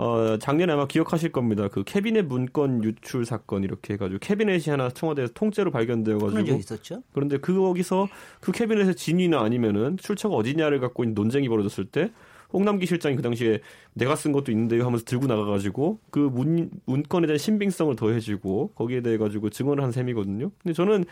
[0.00, 1.68] 어, 작년에 아마 기억하실 겁니다.
[1.68, 7.02] 그 캐비넷 문건 유출 사건 이렇게 해가지고 캐비넷이 하나 청와대에서 통째로 발견되어가지고 있었죠.
[7.12, 8.08] 그런데 그 거기서
[8.40, 12.12] 그 캐비넷의 진위나 아니면은 출처가 어디냐를 갖고 있는 논쟁이 벌어졌을 때
[12.52, 13.60] 홍남기 실장이 그 당시에
[13.94, 19.18] 내가 쓴 것도 있는데요 하면서 들고 나가가지고 그 문, 문건에 대한 신빙성을 더해주고 거기에 대해
[19.18, 20.50] 가지고 증언을 한 셈이거든요.
[20.62, 21.04] 근데 저는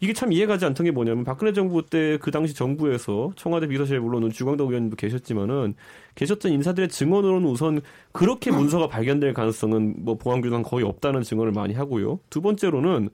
[0.00, 4.30] 이게 참 이해가지 않던 게 뭐냐면 박근혜 정부 때 그 당시 정부에서 청와대 비서실에 물론
[4.30, 5.74] 주광덕 의원님도 계셨지만은
[6.14, 7.80] 계셨던 인사들의 증언으로는 우선
[8.12, 12.20] 그렇게 문서가 발견될 가능성은 뭐 보안규정 거의 없다는 증언을 많이 하고요.
[12.30, 13.10] 두 번째로는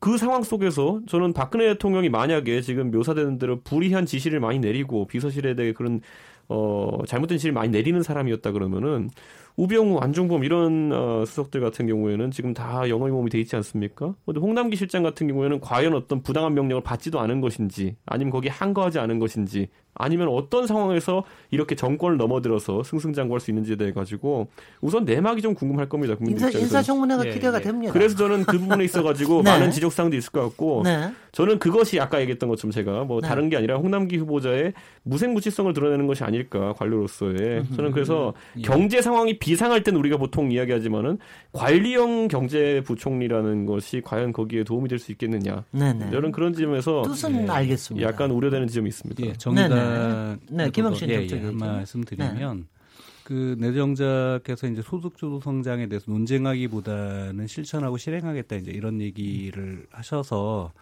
[0.00, 5.54] 그 상황 속에서 저는 박근혜 대통령이 만약에 지금 묘사되는 대로 불이한 지시를 많이 내리고 비서실에
[5.54, 6.00] 대해 그런
[6.48, 9.10] 어, 잘못된 지시를 많이 내리는 사람이었다 그러면은
[9.56, 14.14] 우병우, 안종범 이런 어, 수석들 같은 경우에는 지금 다 영어의 몸이 돼 있지 않습니까?
[14.26, 18.98] 근데 홍남기 실장 같은 경우에는 과연 어떤 부당한 명령을 받지도 않은 것인지 아니면 거기에 한거하지
[18.98, 21.22] 않은 것인지 아니면 어떤 상황에서
[21.52, 24.48] 이렇게 정권을 넘어들어서 승승장구할 수 있는지에 대해 가지고
[24.80, 26.16] 우선 내막이 좀 궁금할 겁니다.
[26.20, 27.62] 인사, 인사청문회가 예, 기대가 예.
[27.62, 27.92] 됩니다.
[27.92, 29.50] 그래서 저는 그 부분에 있어 가지고 네.
[29.52, 31.12] 많은 지적사항도 있을 것 같고 네.
[31.32, 33.28] 저는 그것이 아까 얘기했던 것처럼 제가 뭐 네.
[33.28, 34.72] 다른 게 아니라 홍남기 후보자의
[35.04, 38.62] 무색무취성을 드러내는 것이 아닐까 관료로서의 저는 그래서 예.
[38.62, 41.18] 경제 상황이 비상할 때는 우리가 보통 이야기하지만은
[41.52, 45.64] 관리형 경제부총리라는 것이 과연 거기에 도움이 될 수 있겠느냐.
[45.72, 46.10] 네네.
[46.12, 48.08] 저는 그런 점에서 뜻은 예, 알겠습니다.
[48.08, 49.26] 약간 우려되는 지점이 있습니다.
[49.26, 49.76] 예, 정의당
[50.50, 52.64] 네, 김학신 예, 예, 한 말씀드리면 네.
[53.24, 60.72] 그 내정자께서 이제 소득주도 성장에 대해서 논쟁하기보다는 실천하고 실행하겠다 이제 이런 얘기를 하셔서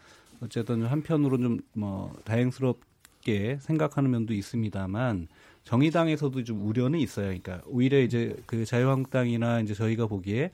[0.40, 5.28] 어쨌든 한편으로 좀 뭐 다행스럽게 생각하는 면도 있습니다만
[5.64, 7.26] 정의당에서도 좀 우려는 있어요.
[7.26, 10.50] 그러니까 오히려 이제 그 자유한국당이나 이제 저희가 보기에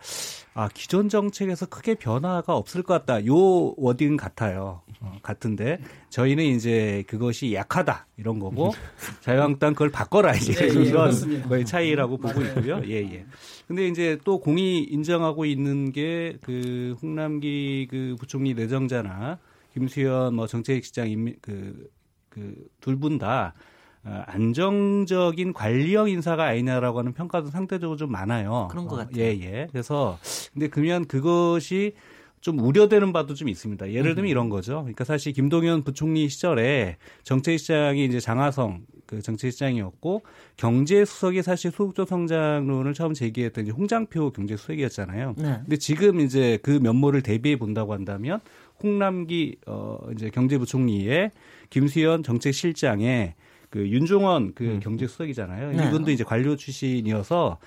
[0.55, 3.25] 아 기존 정책에서 크게 변화가 없을 것 같다.
[3.27, 4.83] 요 워딩 같아요.
[5.01, 5.79] 어, 같은데
[6.11, 8.73] 저희는 이제 그것이 약하다 이런 거고
[9.23, 11.13] 자유한국당 그걸 바꿔라 이제 네, 이런
[11.49, 12.81] 거의 차이라고 보고 있고요.
[12.87, 13.25] 예 예.
[13.69, 19.39] 근데 이제 또 공이 인정하고 있는 게 그 홍남기 그 부총리 내정자나
[19.75, 23.78] 김수현 뭐 정책시장 인민 그그 둘 분다 어,
[24.27, 28.69] 안정적인 관리형 인사가 아니냐라고 하는 평가도 상대적으로 좀 많아요.
[28.71, 29.23] 그런 것 어, 같아요.
[29.23, 29.67] 예, 예.
[29.71, 30.19] 그래서
[30.53, 31.95] 근데 그러면 그것이
[32.41, 33.93] 좀 우려되는 바도 좀 있습니다.
[33.93, 34.81] 예를 들면 이런 거죠.
[34.81, 40.23] 그러니까 사실 김동연 부총리 시절에 정책시장이 이제 장하성 그 정책시장이었고
[40.57, 45.35] 경제수석이 사실 소득적 성장론을 처음 제기했던 이제 홍장표 경제수석이었잖아요.
[45.39, 45.59] 네.
[45.63, 48.41] 근데 지금 이제 그 면모를 대비해 본다고 한다면
[48.83, 51.33] 홍남기 어 이제 경제부총리의
[51.71, 53.35] 김수현 정책실장의
[53.71, 54.81] 그 윤종원 그 음.
[54.81, 55.73] 경제수석이잖아요.
[55.73, 55.89] 네.
[55.89, 57.59] 이분도 이제 관료 출신이어서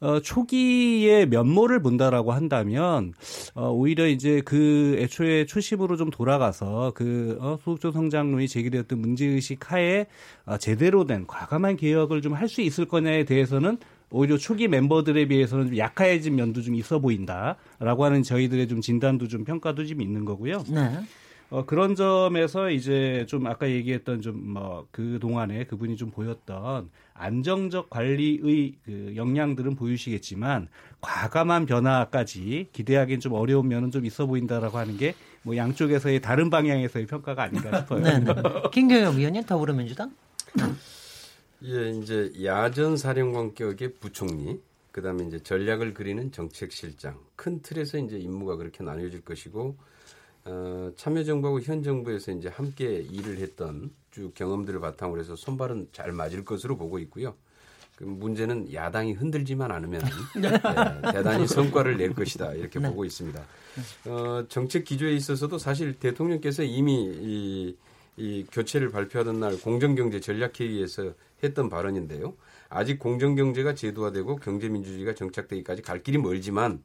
[0.00, 3.14] 어, 초기에 면모를 본다라고 한다면
[3.54, 10.06] 어, 오히려 이제 그 애초에 초심으로 좀 돌아가서 그 어, 소득적 성장론이 제기되었던 문제의식 하에
[10.44, 13.78] 어, 제대로 된 과감한 개혁을 좀 할 수 있을 거냐에 대해서는
[14.10, 19.44] 오히려 초기 멤버들에 비해서는 좀 약해진 면도 좀 있어 보인다라고 하는 저희들의 좀 진단도 좀
[19.44, 20.62] 평가도 좀 있는 거고요.
[20.68, 20.98] 네.
[21.50, 29.12] 어, 그런 점에서 이제 좀 아까 얘기했던 좀뭐그 동안에 그분이 좀 보였던 안정적 관리의 그
[29.14, 30.68] 역량들은 보이시겠지만
[31.00, 35.14] 과감한 변화까지 기대하기는 좀 어려운 면은 좀 있어 보인다라고 하는 게
[35.44, 38.00] 뭐 양쪽에서의 다른 방향에서의 평가가 아닌가 싶어요.
[38.00, 38.32] 네, 네.
[38.72, 40.12] 김경영 위원님 더불어민주당.
[41.64, 48.82] 예, 이제 야전 사령관격의 부총리, 그다음에 이제 전략을 그리는 정책실장 큰 틀에서 이제 임무가 그렇게
[48.82, 49.76] 나뉘어질 것이고
[50.46, 56.44] 어, 참여정부하고 현 정부에서 이제 함께 일을 했던 쭉 경험들을 바탕으로 해서 손발은 잘 맞을
[56.44, 57.34] 것으로 보고 있고요.
[57.96, 60.02] 그 문제는 야당이 흔들지만 않으면
[60.40, 60.50] 네,
[61.12, 62.88] 대단히 성과를 낼 것이다 이렇게 네.
[62.88, 63.40] 보고 있습니다.
[64.06, 67.76] 어, 정책 기조에 있어서도 사실 대통령께서 이미 이,
[68.16, 72.34] 이 교체를 발표하던 날 공정경제 전략회의에서 했던 발언인데요.
[72.68, 76.82] 아직 공정경제가 제도화되고 경제민주주의가 정착되기까지 갈 길이 멀지만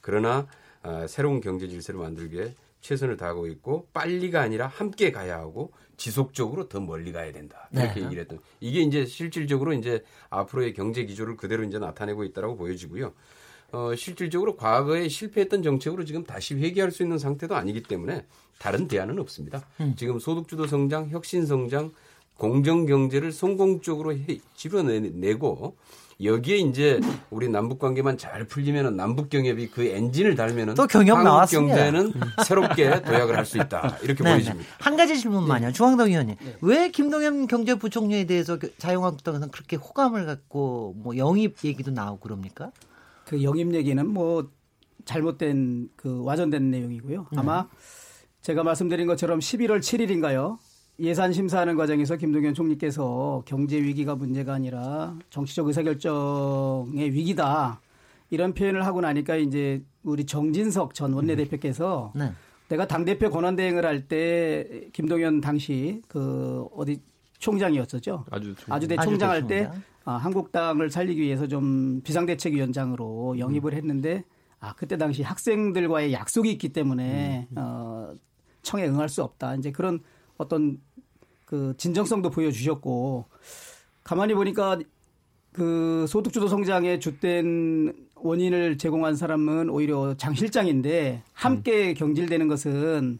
[0.00, 0.46] 그러나
[0.84, 6.80] 어, 새로운 경제 질서를 만들기에 최선을 다하고 있고 빨리가 아니라 함께 가야 하고 지속적으로 더
[6.80, 7.68] 멀리 가야 된다.
[7.72, 8.06] 이렇게 네.
[8.06, 8.40] 얘기를 했던.
[8.60, 13.12] 이게 이제 실질적으로 이제 앞으로의 경제 기조를 그대로 이제 나타내고 있다라고 보여지고요.
[13.70, 18.26] 어, 실질적으로 과거에 실패했던 정책으로 지금 다시 회귀할 수 있는 상태도 아니기 때문에
[18.58, 19.66] 다른 대안은 없습니다.
[19.80, 19.94] 음.
[19.96, 21.92] 지금 소득주도 성장, 혁신 성장,
[22.36, 24.14] 공정 경제를 성공적으로
[24.56, 25.76] 집어내고
[26.22, 27.00] 여기에 이제
[27.30, 31.74] 우리 남북 관계만 잘 풀리면은 남북 경협이 그 엔진을 달면은 또 경협 나왔습니다.
[31.74, 32.12] 경제는
[32.46, 34.54] 새롭게 도약을 할 수 있다 이렇게 네, 보여집니다.
[34.54, 34.76] 네.
[34.78, 35.66] 한 가지 질문만요.
[35.68, 35.72] 네.
[35.72, 36.56] 주황동 의원님 네.
[36.60, 42.70] 왜 김동연 경제부총리에 대해서 그 자유한국당에서는 그렇게 호감을 갖고 뭐 영입 얘기도 나오고 그럽니까?
[43.26, 44.48] 그 영입 얘기는 뭐
[45.04, 47.26] 잘못된 그 와전된 내용이고요.
[47.36, 47.68] 아마 네.
[48.42, 50.58] 제가 말씀드린 것처럼 11월 7일인가요?
[51.02, 57.80] 예산 심사하는 과정에서 김동연 총리께서 경제 위기가 문제가 아니라 정치적 의사결정의 위기다
[58.30, 62.32] 이런 표현을 하고 나니까 이제 우리 정진석 전 원내대표께서 네.
[62.68, 67.02] 내가 당 대표 권한 대행을 할 때 김동연 당시 그 어디
[67.38, 68.24] 총장이었었죠.
[68.30, 69.70] 아주 아주대 총장 할때
[70.04, 74.24] 아, 한국당을 살리기 위해서 좀 비상대책위원장으로 영입을 했는데
[74.60, 77.54] 아 그때 당시 학생들과의 약속이 있기 때문에 음.
[77.58, 78.14] 어,
[78.62, 79.56] 청에 응할 수 없다.
[79.56, 79.98] 이제 그런
[80.38, 80.78] 어떤
[81.52, 83.26] 그 진정성도 보여주셨고
[84.02, 84.78] 가만히 보니까
[85.52, 91.94] 그 소득주도 성장의 주된 원인을 제공한 사람은 오히려 장 실장인데 함께 음.
[91.94, 93.18] 경질되는 것은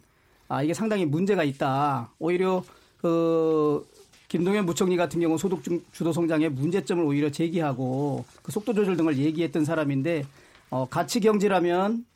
[0.48, 2.10] 아 이게 상당히 문제가 있다.
[2.18, 2.64] 오히려
[3.02, 3.86] 그
[4.28, 5.62] 김동연 부총리 같은 경우 소득
[5.92, 10.24] 주도 성장의 문제점을 오히려 제기하고 그 속도 조절 등을 얘기했던 사람인데
[10.70, 12.06] 어 가치 경제라면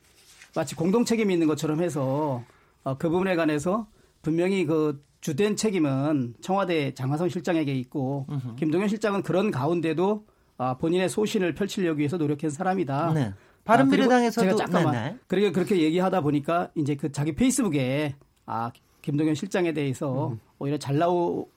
[0.54, 2.42] 마치 공동 책임이 있는 것처럼 해서
[2.84, 3.86] 어, 그 부분에 관해서
[4.22, 8.56] 분명히 그 주된 책임은 청와대 장하성 실장에게 있고 으흠.
[8.56, 10.24] 김동연 실장은 그런 가운데도
[10.58, 13.12] 아, 본인의 소신을 펼치려기 위해서 노력한 사람이다.
[13.12, 13.34] 네.
[13.64, 15.16] 바른미래당에서도 아, 제가 잠깐만 네네.
[15.26, 18.14] 그렇게 그렇게 얘기하다 보니까 이제 그 자기 페이스북에
[18.46, 18.70] 아
[19.02, 20.40] 김동연 실장에 대해서 음.
[20.58, 21.48] 오히려 잘 나오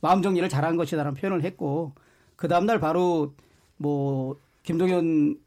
[0.00, 1.92] 마음 정리를 잘한 것이다라는 표현을 했고
[2.36, 3.32] 그 다음 날 바로
[3.78, 5.38] 뭐 김동연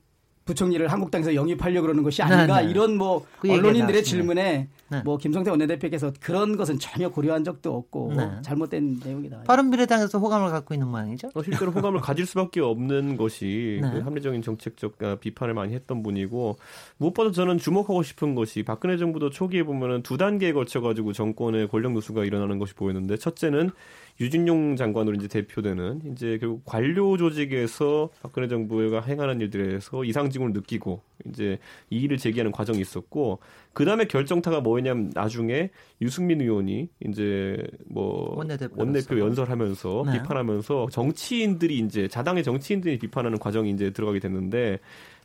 [0.46, 2.72] 부총리를 한국당에서 영입하려고 그러는 것이 아닌가 네, 네.
[2.72, 5.02] 이런 뭐 그 언론인들의 질문에 네.
[5.04, 8.30] 뭐 김성태 원내대표께서 그런 것은 전혀 고려한 적도 없고 네.
[8.42, 9.44] 잘못된 내용이다.
[9.44, 11.30] 바른미래당에서 호감을 갖고 있는 모양이죠.
[11.34, 13.92] 어, 실제로 호감을 가질 수밖에 없는 것이 네.
[13.92, 16.58] 그 합리적인 정책적 아, 비판을 많이 했던 분이고
[16.98, 21.94] 무엇보다 저는 주목하고 싶은 것이 박근혜 정부도 초기에 보면은 두 단계에 걸쳐 가지고 정권의 권력
[21.94, 23.72] 누수가 일어나는 것이 보이는데 첫째는
[24.20, 31.02] 유진용 장관으로 이제 대표되는 이제 결국 관료 조직에서 박근혜 정부가 행하는 일들에 대해서 이상징후를 느끼고
[31.30, 31.60] 이제
[31.90, 33.40] 이의를 제기하는 과정이 있었고
[33.74, 35.70] 그 다음에 결정타가 뭐였냐면 나중에
[36.02, 37.58] 유승민 의원이 이제
[37.88, 38.36] 뭐
[38.76, 40.14] 원내대표 연설하면서 네.
[40.14, 44.80] 비판하면서 정치인들이 이제 자당의 정치인들이 비판하는 과정이 이제 들어가게 됐는데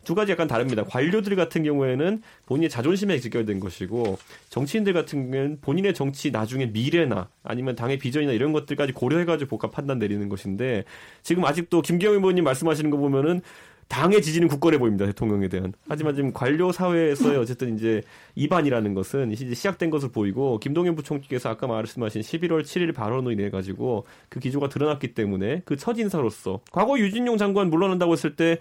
[0.06, 0.84] 두 가지 약간 다릅니다.
[0.84, 4.16] 관료들 같은 경우에는 본인의 자존심에 직결된 것이고
[4.50, 9.98] 정치인들 같은 경우에는 본인의 정치 나중에 미래나 아니면 당의 비전이나 이런 것들까지 고려해가지고 복합 판단
[9.98, 10.84] 내리는 것인데
[11.24, 13.42] 지금 아직도 김경희 의원님 말씀하시는 거 보면은
[13.88, 15.72] 당의 지지는 굳건해 보입니다 대통령에 대한.
[15.88, 18.02] 하지만 지금 관료 사회에서의 어쨌든 이제
[18.34, 24.04] 이반이라는 것은 이제 시작된 것을 보이고 김동연 부총리께서 아까 말씀하신 11월 7일 발언으로 인해 가지고
[24.28, 28.58] 그 기조가 드러났기 때문에 그 첫 인사로서 과거 유진룡 장관 물러난다고 했을 때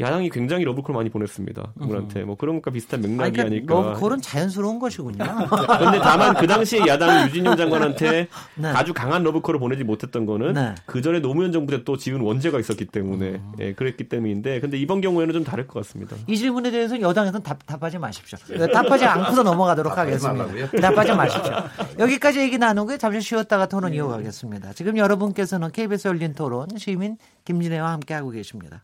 [0.00, 1.74] 야당이 굉장히 러브콜 많이 보냈습니다.
[1.78, 3.74] 그분한테 뭐 그런 것과 비슷한 맥락이 그러니까 아닐까.
[3.74, 5.18] 러브콜은 자연스러운 것이군요.
[5.78, 8.26] 그런데 다만 그 당시에 야당 유진룡 장관한테
[8.56, 8.68] 네.
[8.70, 10.74] 아주 강한 러브콜을 보내지 못했던 거는 네.
[10.86, 13.52] 그 전에 노무현 정부 때 또 지은 원죄가 있었기 때문에 음.
[13.60, 16.16] 예, 그랬기 때문인데 근데 이번 경우에는 좀 다를 것 같습니다.
[16.26, 18.38] 이 질문에 대해서는 여당에서는 답, 답하지 마십시오.
[18.72, 20.46] 답하지 않고서 넘어가도록 하겠습니다.
[20.80, 21.52] 답하지 마십시오.
[21.98, 23.98] 여기까지 얘기 나누고 잠시 쉬었다가 토론 네.
[23.98, 24.72] 이어가겠습니다.
[24.72, 28.82] 지금 여러분께서는 KBS 열린 토론 시민 김진애와 함께하고 계십니다.